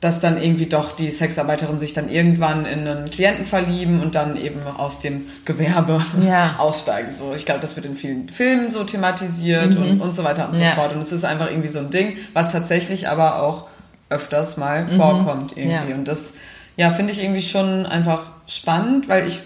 [0.00, 4.36] dass dann irgendwie doch die Sexarbeiterin sich dann irgendwann in einen Klienten verlieben und dann
[4.40, 6.54] eben aus dem Gewerbe Ja.
[6.58, 7.12] aussteigen.
[7.16, 10.54] So, ich glaube, das wird in vielen Filmen so thematisiert und, und so weiter und
[10.54, 10.70] so Ja.
[10.70, 10.92] fort.
[10.92, 13.66] Und es ist einfach irgendwie so ein Ding, was tatsächlich aber auch
[14.10, 15.90] öfters mal vorkommt irgendwie.
[15.90, 15.94] Ja.
[15.96, 16.34] Und das,
[16.76, 19.40] ja, finde ich irgendwie schon einfach spannend, weil ich,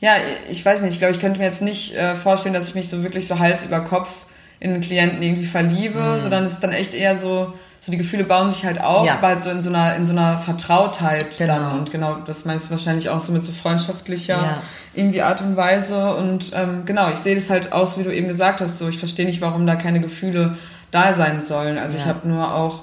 [0.00, 0.12] ja,
[0.50, 2.88] ich weiß nicht, ich glaube, ich könnte mir jetzt nicht äh, vorstellen, dass ich mich
[2.88, 4.26] so wirklich so Hals über Kopf
[4.60, 6.20] in einen Klienten irgendwie verliebe, Mhm.
[6.20, 9.14] sondern es ist dann echt eher so, so die Gefühle bauen sich halt auf, Ja.
[9.14, 11.54] aber halt so in so einer, in so einer Vertrautheit Genau.
[11.54, 11.78] dann.
[11.78, 14.62] Und genau, das meinst du wahrscheinlich auch so mit so freundschaftlicher Ja.
[14.94, 16.14] irgendwie Art und Weise.
[16.16, 18.98] Und ähm, genau, ich sehe das halt aus, wie du eben gesagt hast, so ich
[18.98, 20.56] verstehe nicht, warum da keine Gefühle
[20.90, 21.78] da sein sollen.
[21.78, 22.10] Also ich Ja.
[22.10, 22.82] habe nur auch,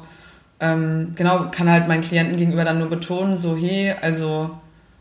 [0.64, 4.50] ähm, genau, kann halt meinen Klienten gegenüber dann nur betonen, so hey, also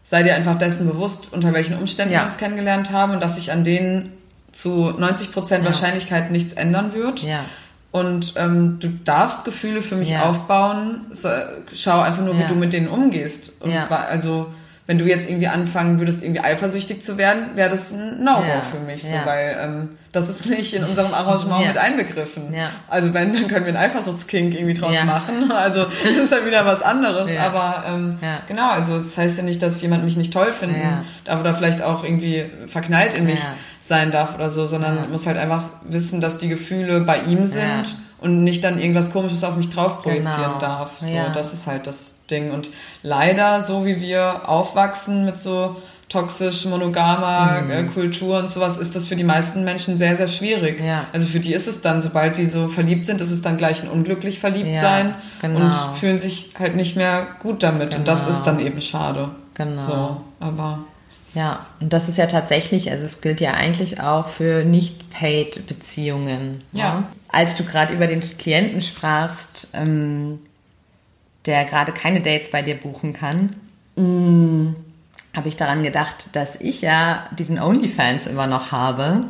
[0.03, 2.21] sei dir einfach dessen bewusst, unter welchen Umständen Ja.
[2.21, 4.13] wir uns kennengelernt haben und dass sich an denen
[4.51, 5.65] zu 90% Ja.
[5.65, 7.23] Wahrscheinlichkeit nichts ändern wird.
[7.23, 7.45] Ja.
[7.93, 11.03] Und ähm, du darfst Gefühle für mich aufbauen.
[11.75, 13.61] Schau einfach nur, wie du mit denen umgehst.
[13.61, 14.47] Und also
[14.87, 18.61] wenn du jetzt irgendwie anfangen würdest, irgendwie eifersüchtig zu werden, wäre das ein No-Go Ja,
[18.61, 19.25] für mich, so, ja.
[19.25, 21.69] weil ähm, das ist nicht in unserem Arrangement Ja.
[21.69, 22.53] mit einbegriffen.
[22.53, 22.71] Ja.
[22.89, 25.51] Also wenn, dann können wir einen Eifersuchtskink irgendwie draus machen.
[25.57, 27.31] Also das ist ja wieder was anderes.
[27.39, 28.19] Aber ähm,
[28.49, 31.81] genau, also das heißt ja nicht, dass jemand mich nicht toll finden darf oder vielleicht
[31.83, 33.41] auch irgendwie verknallt in mich
[33.81, 37.95] sein darf oder so, sondern muss halt einfach wissen, dass die Gefühle bei ihm sind.
[38.23, 40.59] Und nicht dann irgendwas Komisches auf mich drauf projizieren Genau.
[40.59, 41.01] darf.
[41.01, 41.29] So, Ja.
[41.31, 42.51] das ist halt das Ding.
[42.51, 42.71] Und
[43.03, 45.77] leider, so wie wir aufwachsen mit so
[46.09, 47.71] toxisch monogamer Mhm.
[47.71, 50.79] äh, Kultur und sowas, ist das für die meisten Menschen sehr, sehr schwierig.
[50.81, 51.07] Ja.
[51.13, 53.83] Also für die ist es dann, sobald die so verliebt sind, ist es dann gleich
[53.83, 55.61] ein unglücklich verliebt Ja, sein genau.
[55.61, 57.95] und fühlen sich halt nicht mehr gut damit.
[57.95, 58.37] Und das Genau.
[58.37, 59.31] ist dann eben schade.
[59.55, 59.81] Genau.
[59.81, 60.81] So, aber
[61.35, 66.63] Ja, und das ist ja tatsächlich, also es gilt ja eigentlich auch für Nicht-Paid-Beziehungen.
[66.73, 67.05] Ja.
[67.29, 70.41] Als du gerade über den Klienten sprachst, ähm,
[71.47, 73.51] der gerade keine Dates bei dir buchen kann,
[73.97, 74.75] mh,
[75.35, 79.25] habe ich daran gedacht, dass ich ja diesen OnlyFans immer noch habe.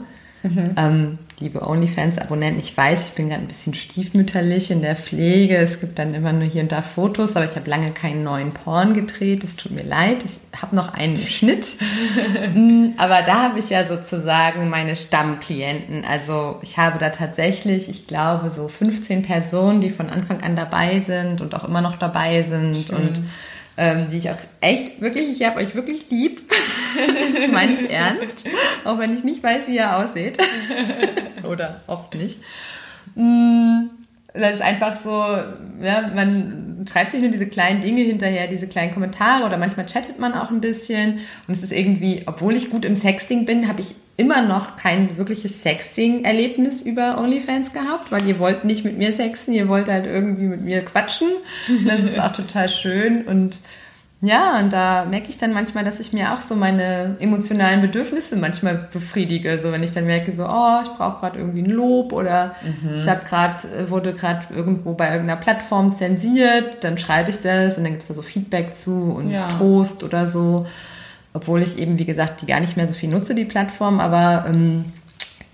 [0.45, 5.57] Ähm, liebe OnlyFans-Abonnenten, ich weiß, ich bin gerade ein bisschen stiefmütterlich in der Pflege.
[5.57, 8.53] Es gibt dann immer nur hier und da Fotos, aber ich habe lange keinen neuen
[8.53, 9.45] Porn gedreht.
[9.45, 10.19] Es tut mir leid.
[10.25, 11.67] Ich habe noch einen Schnitt.
[12.55, 16.05] Mm, aber da habe ich ja sozusagen meine Stammklienten.
[16.05, 21.01] Also ich habe da tatsächlich, ich glaube, so 15 Personen, die von Anfang an dabei
[21.01, 23.23] sind und auch immer noch dabei sind und
[23.83, 26.41] ähm, die ich auch echt wirklich, ich habe euch wirklich lieb.
[27.37, 28.45] das meine ich ernst.
[28.85, 30.39] Auch wenn ich nicht weiß, wie ihr aussieht.
[31.43, 32.39] Oder oft nicht.
[33.17, 33.89] Mm,
[34.35, 35.11] Das ist einfach so,
[35.83, 40.19] ja, man schreibt sich nur diese kleinen Dinge hinterher, diese kleinen Kommentare oder manchmal chattet
[40.19, 41.19] man auch ein bisschen.
[41.49, 45.17] Und es ist irgendwie, obwohl ich gut im Sexting bin, habe ich immer noch kein
[45.17, 50.07] wirkliches Sexting-Erlebnis über OnlyFans gehabt, weil ihr wollt nicht mit mir sexen, ihr wollt halt
[50.07, 51.29] irgendwie mit mir quatschen.
[51.87, 53.57] Das ist auch total schön und
[54.25, 58.37] ja, und da merke ich dann manchmal, dass ich mir auch so meine emotionalen Bedürfnisse
[58.37, 59.59] manchmal befriedige.
[59.59, 62.55] So wenn ich dann merke, so, oh, ich brauche gerade irgendwie ein Lob oder
[62.97, 67.83] ich habe gerade, wurde gerade irgendwo bei irgendeiner Plattform zensiert, dann schreibe ich das und
[67.83, 69.49] dann gibt es da so Feedback zu und Ja.
[69.59, 70.67] Trost oder so.
[71.35, 74.45] Obwohl ich eben, wie gesagt, die gar nicht mehr so viel nutze, die Plattform, aber
[74.49, 74.85] ähm,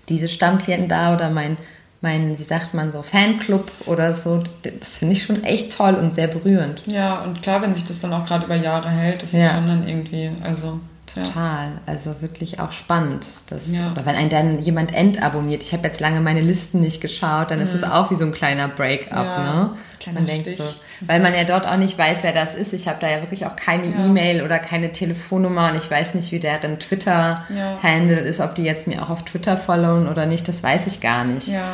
[0.09, 1.55] diese Stammklienten da oder mein,
[2.01, 6.15] mein, wie sagt man so, Fanclub oder so, das finde ich schon echt toll und
[6.15, 6.81] sehr berührend.
[6.87, 9.51] ja, und klar, wenn sich das dann auch gerade über Jahre hält, das ist Ja.
[9.53, 10.79] schon dann irgendwie, also
[11.15, 11.23] ja.
[11.23, 13.25] Total, also wirklich auch spannend.
[13.49, 13.91] Das, Ja.
[13.91, 15.61] Oder wenn einen dann jemand entabonniert.
[15.63, 18.33] Ich habe jetzt lange meine Listen nicht geschaut, dann ist es auch wie so ein
[18.33, 19.25] kleiner Break-up.
[19.25, 19.43] Mhm.
[19.45, 19.69] Ja, Ne?
[19.99, 20.57] kleiner Man denkt Stich.
[20.57, 20.63] so,
[21.01, 22.71] weil man ja dort auch nicht weiß, wer das ist.
[22.73, 24.05] Ich habe da ja wirklich auch keine Ja.
[24.05, 28.87] E-Mail oder keine Telefonnummer und ich weiß nicht, wie deren Twitter-Handle ist, ob die jetzt
[28.87, 31.47] mir auch auf Twitter followen oder nicht, das weiß ich gar nicht.
[31.49, 31.73] Ja.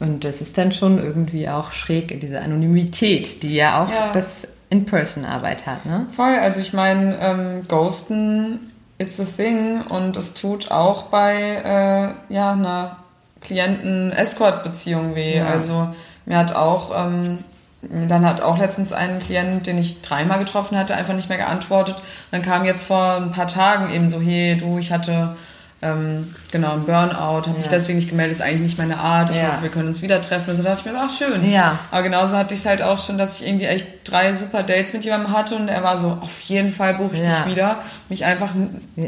[0.00, 4.10] Und das ist dann schon irgendwie auch schräg, diese Anonymität, die ja auch Ja.
[4.12, 5.86] das In-Person-Arbeit hat.
[5.86, 6.06] Ne?
[6.16, 8.71] Voll, also ich meine, ähm, Ghosten,
[9.02, 12.96] it's a thing und es tut auch bei äh, ja, einer
[13.40, 15.38] Klienten-Escort-Beziehung weh.
[15.38, 15.46] Ja.
[15.46, 15.88] Also
[16.24, 17.38] mir hat auch, ähm,
[17.82, 21.96] dann hat auch letztens ein Klient, den ich dreimal getroffen hatte, einfach nicht mehr geantwortet.
[21.96, 25.36] Und dann kam jetzt vor ein paar Tagen eben so, hey du, ich hatte
[25.82, 27.16] ähm, genau einen Burnout,
[27.46, 27.72] habe mich Ja.
[27.72, 29.48] deswegen nicht gemeldet, ist eigentlich nicht meine Art, ich Ja.
[29.52, 30.50] hoffe, wir können uns wieder treffen.
[30.50, 31.50] Und so dachte ich mir, ach schön.
[31.50, 31.78] Ja.
[31.90, 34.92] Aber genauso hatte ich es halt auch schon, dass ich irgendwie echt drei super Dates
[34.92, 37.40] mit jemandem hatte und er war so, auf jeden Fall buche ich Ja.
[37.40, 37.78] dich wieder.
[38.08, 38.50] Mich einfach,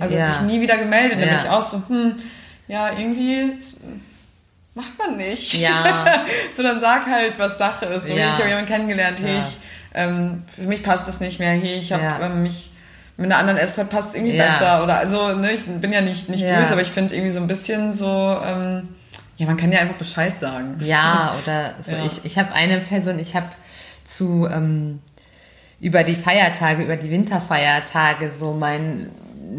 [0.01, 0.23] also Ja.
[0.27, 1.13] hat sich nie wieder gemeldet.
[1.13, 1.43] Dann bin Ja.
[1.45, 2.15] ich auch so, hm,
[2.67, 3.53] ja, irgendwie
[4.75, 5.55] macht man nicht.
[5.55, 6.05] Ja.
[6.57, 8.09] so, dann sag halt, was Sache ist.
[8.09, 8.27] So, Ja.
[8.33, 9.41] ich habe jemanden kennengelernt, hey, Ja.
[9.41, 9.59] ich,
[9.95, 12.19] ähm, für mich passt das nicht mehr, hey, ich habe Ja.
[12.23, 12.71] ähm, mich
[13.17, 14.45] mit einer anderen Escort passt es irgendwie Ja.
[14.47, 14.83] besser.
[14.83, 16.59] Oder also, ne, ich bin ja nicht, nicht Ja.
[16.59, 18.07] böse, aber ich finde irgendwie so ein bisschen so,
[18.45, 18.89] ähm,
[19.37, 20.77] ja, man kann ja einfach Bescheid sagen.
[20.81, 21.93] Ja, oder so.
[21.97, 22.05] Ja.
[22.05, 23.47] Ich, ich habe eine Person, ich habe
[24.05, 25.01] zu ähm,
[25.81, 29.11] über die Feiertage, über die Winterfeiertage so meinen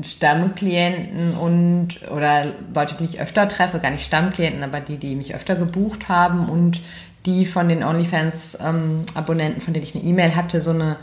[0.04, 5.34] Stammklienten und oder Leute, die ich öfter treffe, gar nicht Stammklienten, aber die, die mich
[5.36, 6.82] öfter gebucht haben und
[7.26, 10.98] die von den OnlyFans-Abonnenten, von denen ich eine E-Mail hatte, so eine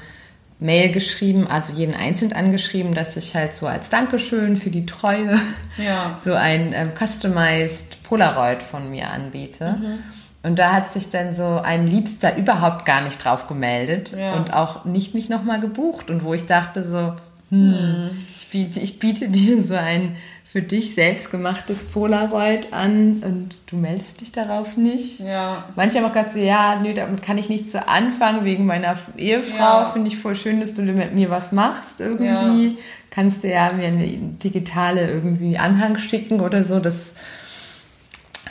[0.63, 5.39] Mail geschrieben, also jeden einzeln angeschrieben, dass ich halt so als Dankeschön für die Treue
[5.77, 6.17] Ja.
[6.23, 9.77] so ein ähm, customized Polaroid von mir anbiete.
[9.79, 9.99] Mhm.
[10.45, 14.35] Und da hat sich dann so ein Liebster überhaupt gar nicht drauf gemeldet Ja.
[14.35, 16.11] und auch nicht mich nochmal gebucht.
[16.11, 17.15] Und wo ich dachte so,
[17.51, 20.17] hm, ich, biete, ich biete dir so ein
[20.53, 25.21] für dich selbst gemachtes Polaroid an und du meldest dich darauf nicht.
[25.21, 25.65] Ja.
[25.77, 28.99] Manche haben auch gesagt so, ja, nö, damit kann ich nichts so anfangen, wegen meiner
[29.17, 29.59] Ehefrau.
[29.81, 29.91] Ja.
[29.91, 32.77] Finde ich voll schön, dass du mit mir was machst irgendwie.
[33.11, 36.81] Kannst du ja mir eine digitale irgendwie Anhang schicken oder so.
[36.81, 37.15] Das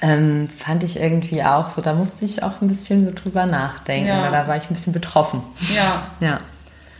[0.01, 1.81] ähm, fand ich irgendwie auch so.
[1.81, 4.07] Da musste ich auch ein bisschen so drüber nachdenken.
[4.07, 4.21] Ja.
[4.21, 5.43] Oder da war ich ein bisschen betroffen.
[5.75, 6.39] Ja, Ja.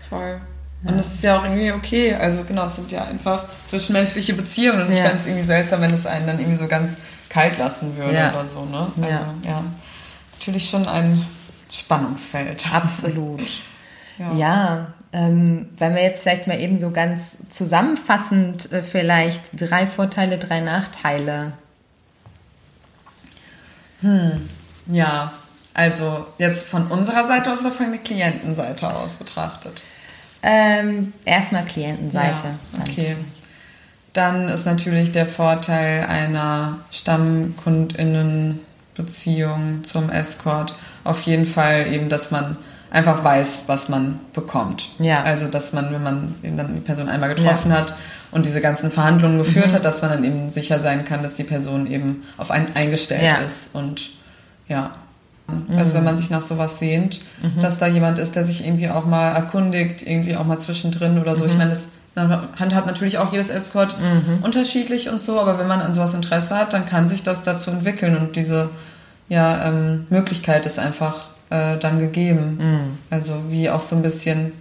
[0.09, 0.41] voll.
[0.83, 2.15] Und das ist ja auch irgendwie okay.
[2.15, 4.81] Also genau, es sind ja einfach zwischenmenschliche Beziehungen.
[4.81, 5.03] Und ich Ja.
[5.03, 6.97] fände es irgendwie seltsam, wenn es einen dann irgendwie so ganz
[7.29, 8.31] kalt lassen würde Ja.
[8.33, 8.65] oder so.
[8.65, 8.91] Ne?
[8.97, 9.07] Ja.
[9.07, 9.63] Also ja,
[10.33, 11.23] natürlich schon ein
[11.69, 12.63] Spannungsfeld.
[12.73, 13.41] Absolut.
[14.17, 14.33] Ja.
[14.35, 20.37] Ja, ähm, wenn wir jetzt vielleicht mal eben so ganz zusammenfassend äh, vielleicht drei Vorteile,
[20.37, 21.53] drei Nachteile.
[24.87, 25.31] Ja,
[25.73, 29.83] also jetzt von unserer Seite aus oder von der Klientenseite aus betrachtet?
[30.43, 32.47] Ähm, erstmal Klientenseite.
[32.73, 33.15] Ja, okay.
[34.13, 42.57] Dann ist natürlich der Vorteil einer Stammkundinnenbeziehung zum Escort auf jeden Fall eben, dass man
[42.91, 44.89] einfach weiß, was man bekommt.
[44.99, 45.23] Ja.
[45.23, 47.95] Also, dass man, wenn man dann die Person einmal getroffen hat
[48.31, 49.43] und diese ganzen Verhandlungen Mhm.
[49.43, 52.75] geführt hat, dass man dann eben sicher sein kann, dass die Person eben auf einen
[52.75, 53.35] eingestellt Ja.
[53.37, 54.09] ist und
[54.67, 54.91] ja.
[55.77, 57.21] Also wenn man sich nach sowas sehnt,
[57.61, 61.35] dass da jemand ist, der sich irgendwie auch mal erkundigt, irgendwie auch mal zwischendrin oder
[61.35, 61.45] so.
[61.45, 61.87] Ich meine, das
[62.59, 63.95] handhabt natürlich auch jedes Escort
[64.43, 67.71] unterschiedlich und so, aber wenn man an sowas Interesse hat, dann kann sich das dazu
[67.71, 68.69] entwickeln und diese
[69.29, 72.97] ja, ähm, Möglichkeit ist einfach äh, dann gegeben.
[73.09, 74.51] Also wie auch so ein bisschen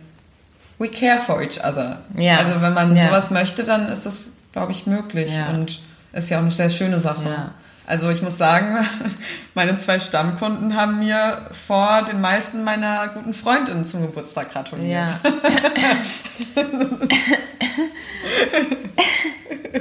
[0.78, 1.98] we care for each other.
[2.16, 2.36] Ja.
[2.38, 3.04] Also wenn man Ja.
[3.08, 5.48] sowas möchte, dann ist das, glaube ich, möglich Ja.
[5.52, 5.80] und
[6.12, 7.22] ist ja auch eine sehr schöne Sache.
[7.24, 7.50] Ja.
[7.90, 8.86] Also ich muss sagen,
[9.54, 14.52] meine zwei Stammkunden haben mir vor den meisten meiner guten Freundinnen zum Geburtstag Ja.
[14.52, 15.18] gratuliert.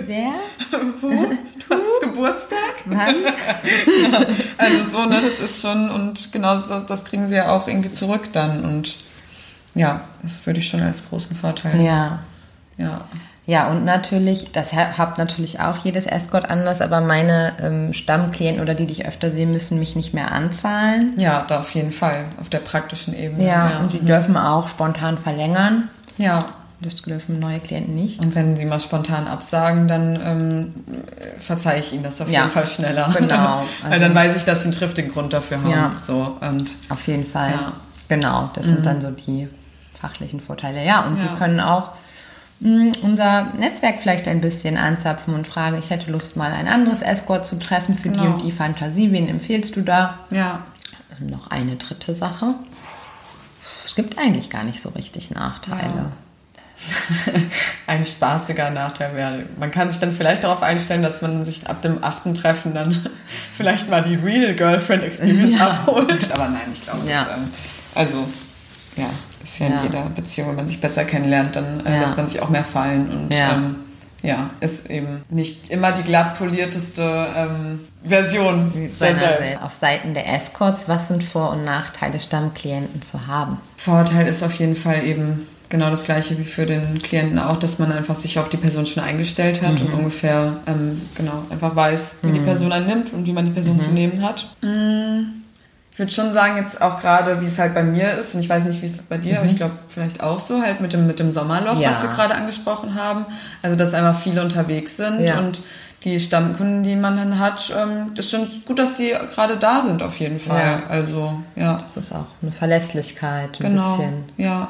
[0.08, 0.32] Wer?
[0.72, 2.58] Du hast Geburtstag?
[2.86, 3.16] Wann?
[4.58, 7.92] Also so, ne, das ist schon, und genau das, das kriegen sie ja auch irgendwie
[7.92, 8.66] zurück dann.
[8.66, 8.98] Und
[9.76, 11.80] ja, das würde ich schon als großen Vorteil.
[11.80, 12.24] Ja.
[12.78, 13.08] ja.
[13.50, 18.62] Ja, und natürlich, das ha- habt natürlich auch jedes Escort anders, aber meine ähm, Stammklienten
[18.62, 21.14] oder die, die ich öfter sehe, müssen mich nicht mehr anzahlen.
[21.18, 23.44] Ja, da auf jeden Fall, auf der praktischen Ebene.
[23.48, 23.78] Ja, ja.
[23.80, 25.90] und die dürfen auch spontan verlängern.
[26.18, 26.46] ja.
[26.82, 28.22] Das dürfen neue Klienten nicht.
[28.22, 30.74] Und wenn sie mal spontan absagen, dann ähm,
[31.38, 33.10] verzeihe ich ihnen das auf Ja, jeden Fall schneller.
[33.18, 33.64] genau.
[33.84, 35.70] Weil Also- dann weiß ich, dass sie einen triftigen Grund dafür haben.
[35.70, 35.92] Ja.
[36.00, 37.50] So, und Auf jeden Fall.
[37.52, 37.58] Ja.
[37.68, 37.72] Mhm.
[38.08, 39.50] Genau, das sind dann so die
[40.00, 40.86] fachlichen Vorteile.
[40.86, 41.20] Ja, und.
[41.20, 41.90] Sie können auch
[42.62, 47.46] unser Netzwerk vielleicht ein bisschen anzapfen und fragen, ich hätte Lust, mal ein anderes Escort
[47.46, 48.34] zu treffen für die Genau.
[48.34, 49.12] und die Fantasie.
[49.12, 50.20] Wen empfehlst du da?
[50.30, 50.64] ja.
[51.20, 52.54] Und noch eine dritte Sache.
[53.86, 56.12] Es gibt eigentlich gar nicht so richtig Nachteile.
[57.88, 59.46] ein spaßiger Nachteil wäre.
[59.60, 62.98] Man kann sich dann vielleicht darauf einstellen, dass man sich ab dem achten Treffen dann
[63.54, 65.72] vielleicht mal die Real Girlfriend Experience Ja.
[65.72, 66.32] abholt.
[66.32, 67.26] Aber nein, ich glaube, Ja.
[67.26, 67.50] das, ähm,
[67.96, 68.28] also
[68.96, 69.10] ja,
[69.44, 69.84] ist ja in Ja.
[69.84, 72.02] jeder Beziehung, wenn man sich besser kennenlernt, dann äh, Ja.
[72.02, 73.54] lässt man sich auch mehr fallen und Ja.
[73.56, 73.76] ähm,
[74.22, 79.40] ja, ist eben nicht immer die glatt polierteste ähm, Version Seiner selbst.
[79.42, 79.60] Welt.
[79.64, 83.58] Auf Seiten der Escorts, was sind Vor- und Nachteile, Stammklienten zu haben?
[83.78, 87.80] Vorteil ist auf jeden Fall eben genau das gleiche wie für den Klienten auch, dass
[87.80, 89.86] man einfach sich auf die Person schon eingestellt hat Mhm.
[89.86, 93.52] und ungefähr ähm, genau einfach weiß, wie die Person einen nimmt und wie man die
[93.52, 93.80] Person Mhm.
[93.82, 94.54] zu nehmen hat.
[94.62, 94.68] Ich
[96.00, 98.66] würde schon sagen, jetzt auch gerade, wie es halt bei mir ist, und ich weiß
[98.66, 101.20] nicht, wie es bei dir, aber ich glaube vielleicht auch so, halt mit dem, mit
[101.20, 101.82] dem Sommerloch, Mhm.
[101.82, 101.90] Ja.
[101.90, 103.26] was wir gerade angesprochen haben.
[103.62, 105.38] Also, dass einfach viele unterwegs sind Ja.
[105.40, 105.62] und
[106.06, 109.82] die Stammkunden, die man dann hat, ähm, das ist schon gut, dass die gerade da
[109.82, 110.60] sind, auf jeden Fall.
[110.62, 110.84] Ja.
[110.90, 111.80] Also, ja.
[111.82, 113.98] Das ist auch eine Verlässlichkeit, ein Genau.
[113.98, 114.24] bisschen.
[114.38, 114.70] Ja.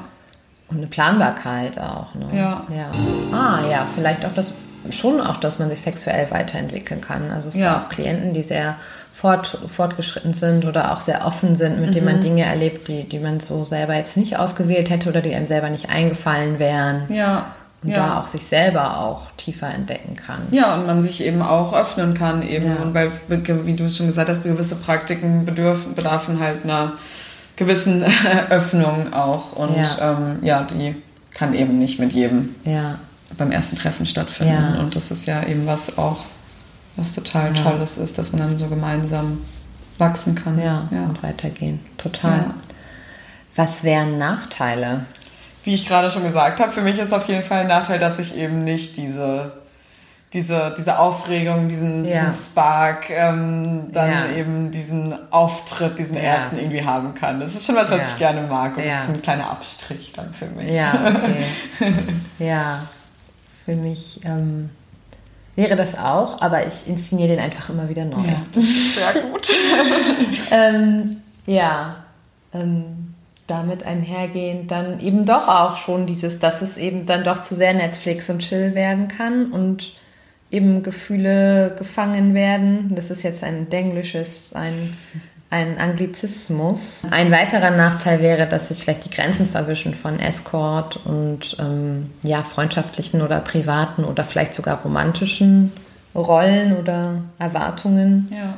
[0.69, 2.13] Und eine Planbarkeit auch.
[2.15, 2.27] Ne?
[2.33, 2.63] Ja.
[2.75, 2.91] ja.
[3.31, 4.53] Ah, ja, vielleicht auch das,
[4.91, 7.29] schon auch, dass man sich sexuell weiterentwickeln kann.
[7.31, 7.73] Also es Ja.
[7.73, 8.75] sind auch Klienten, die sehr
[9.19, 12.11] fort, fortgeschritten sind oder auch sehr offen sind, mit denen Mhm.
[12.13, 15.47] man Dinge erlebt, die, die man so selber jetzt nicht ausgewählt hätte oder die einem
[15.47, 17.03] selber nicht eingefallen wären.
[17.09, 17.47] Ja.
[17.81, 17.97] Und ja.
[17.97, 20.41] da auch sich selber auch tiefer entdecken kann.
[20.51, 22.65] Ja, und man sich eben auch öffnen kann eben.
[22.67, 22.75] Ja.
[22.81, 23.09] Und weil,
[23.65, 26.93] wie du es schon gesagt hast, gewisse Praktiken bedürfen, bedarfen halt einer
[27.55, 28.03] gewissen
[28.49, 29.53] Öffnung auch.
[29.53, 30.11] Und Ja.
[30.17, 30.95] ähm, ja, die
[31.33, 32.99] kann eben nicht mit jedem Ja,
[33.37, 34.73] beim ersten Treffen stattfinden.
[34.75, 34.79] Ja.
[34.81, 36.17] Und das ist ja eben was auch,
[36.99, 37.63] was total Ja.
[37.63, 39.41] Tolles ist, dass man dann so gemeinsam
[39.97, 40.57] wachsen kann.
[40.59, 41.03] ja, ja.
[41.03, 41.79] und weitergehen.
[41.97, 42.37] Total.
[42.37, 42.53] Ja.
[43.55, 45.05] Was wären Nachteile?
[45.63, 48.17] Wie ich gerade schon gesagt habe, für mich ist auf jeden Fall ein Nachteil, dass
[48.19, 49.53] ich eben nicht diese
[50.31, 52.23] diese, diese Aufregung, diesen, Ja.
[52.25, 54.25] diesen Spark, ähm, dann Ja.
[54.37, 56.21] eben diesen Auftritt, diesen Ja.
[56.21, 57.39] ersten irgendwie haben kann.
[57.39, 58.03] Das ist schon was, was Ja.
[58.09, 58.91] ich gerne mag und Ja.
[58.91, 60.71] das ist ein kleiner Abstrich dann für mich.
[60.71, 61.43] Ja, okay.
[62.37, 62.79] ja,
[63.65, 64.69] für mich ähm,
[65.59, 68.25] wäre das auch, aber ich inszeniere den einfach immer wieder neu.
[68.25, 69.53] Ja, das ist sehr gut.
[70.51, 71.97] Ähm, ja,
[72.53, 73.13] ähm,
[73.45, 77.73] damit einhergehend dann eben doch auch schon dieses, dass es eben dann doch zu sehr
[77.73, 79.93] Netflix und Chill werden kann und
[80.49, 82.93] eben Gefühle gefangen werden.
[82.95, 84.73] Das ist jetzt ein denglisches, ein
[85.49, 87.07] ein Anglizismus.
[87.09, 92.43] Ein weiterer Nachteil wäre, dass sich vielleicht die Grenzen verwischen von Escort und ähm, ja,
[92.43, 95.71] freundschaftlichen oder privaten oder vielleicht sogar romantischen
[96.13, 98.29] Rollen oder Erwartungen.
[98.31, 98.55] Ja.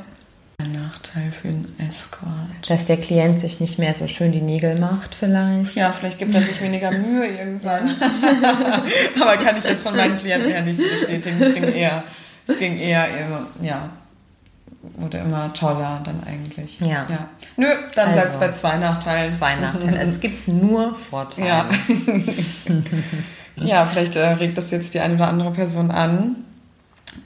[0.58, 2.30] Ein Nachteil für einen Escort.
[2.68, 5.74] Dass der Klient sich nicht mehr so schön die Nägel macht, vielleicht.
[5.74, 7.88] Ja, vielleicht gibt er sich weniger Mühe irgendwann.
[9.20, 11.42] Aber kann ich jetzt von meinen Klienten ja nicht so bestätigen.
[11.42, 12.04] Es ging eher,
[12.46, 13.90] es ging eher, eher ja,
[14.96, 16.80] wurde immer toller dann eigentlich.
[16.80, 17.06] Ja.
[17.08, 17.28] ja.
[17.56, 18.18] Nö, dann Also.
[18.18, 19.30] bleibt es bei zwei Nachteilen.
[19.30, 19.98] Zwei Nachteile.
[19.98, 21.46] Also es gibt nur Vorteile.
[21.46, 21.68] Ja.
[23.56, 26.36] ja, vielleicht äh, regt das jetzt die eine oder andere Person an,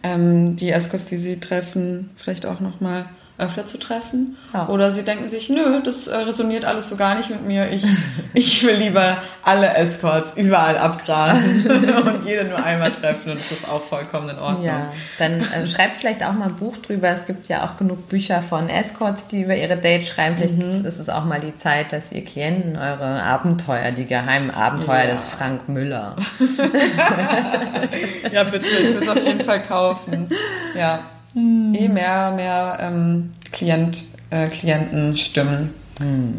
[0.03, 3.07] ähm, die Escorts, die sie treffen, vielleicht auch nochmal
[3.39, 4.37] öfter zu treffen.
[4.55, 4.69] Ja.
[4.69, 7.71] Oder sie denken sich, nö, das äh, resoniert alles so gar nicht mit mir.
[7.71, 7.85] Ich,
[8.35, 11.67] ich will lieber alle Escorts überall abgrasen
[12.07, 14.65] und jede nur einmal treffen und das ist auch vollkommen in Ordnung.
[14.65, 17.09] Ja, dann äh, schreibt vielleicht auch mal ein Buch drüber.
[17.09, 20.37] Es gibt ja auch genug Bücher von Escorts, die über ihre Dates schreiben.
[20.37, 20.87] Vielleicht Mhm.
[20.87, 25.11] ist es auch mal die Zeit, dass ihr Klienten eure Abenteuer, die geheimen Abenteuer Ja.
[25.11, 26.17] des Frank Müller.
[28.33, 30.29] Ja, bitte, ich würde es auf jeden Fall kaufen.
[30.77, 31.01] Ja.
[31.37, 35.75] Eh mehr, mehr ähm, Klient, äh, Klientenstimmen.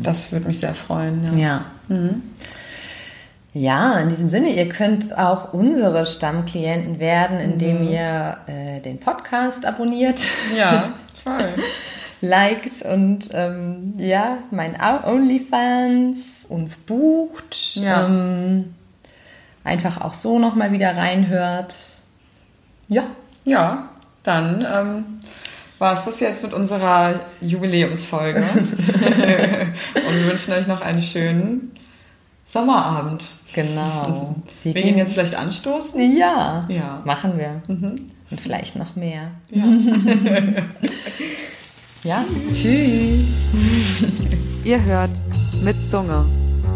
[0.04, 1.38] Das würde mich sehr freuen.
[1.38, 1.66] Ja.
[1.90, 2.10] Ja.
[3.54, 7.90] Ja, in diesem Sinne, ihr könnt auch unsere Stammklienten werden, indem Mhm.
[7.90, 10.20] ihr äh, den Podcast abonniert,
[10.56, 10.90] Ja,
[11.24, 11.50] toll.
[12.22, 14.76] liked und ähm, ja, mein
[15.06, 17.76] OnlyFans uns bucht.
[17.76, 18.06] Ja.
[18.06, 18.76] Ähm,
[19.64, 21.76] einfach auch so nochmal wieder reinhört.
[22.90, 23.04] Ja,
[23.44, 23.90] Ja,
[24.28, 25.04] dann ähm,
[25.80, 28.40] war es das jetzt mit unserer Jubiläumsfolge.
[28.56, 31.72] Und wir wünschen euch noch einen schönen
[32.46, 33.28] Sommerabend.
[33.54, 34.36] genau.
[34.64, 36.18] Wir gehen jetzt vielleicht anstoßen.
[36.18, 37.02] Ja, Ja.
[37.06, 37.62] machen wir.
[37.68, 38.10] Und
[38.42, 39.32] vielleicht noch mehr.
[39.52, 39.64] Ja.
[42.04, 42.24] Ja,
[42.54, 43.26] tschüss.
[44.64, 45.12] Ihr hört
[45.62, 46.26] mit Zunge.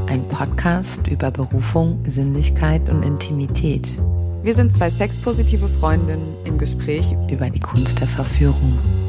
[0.10, 3.98] Ein Podcast über Berufung, Sinnlichkeit und Intimität.
[4.44, 9.01] Wir sind zwei sexpositive Freundinnen im Gespräch Über die Kunst der Verführung.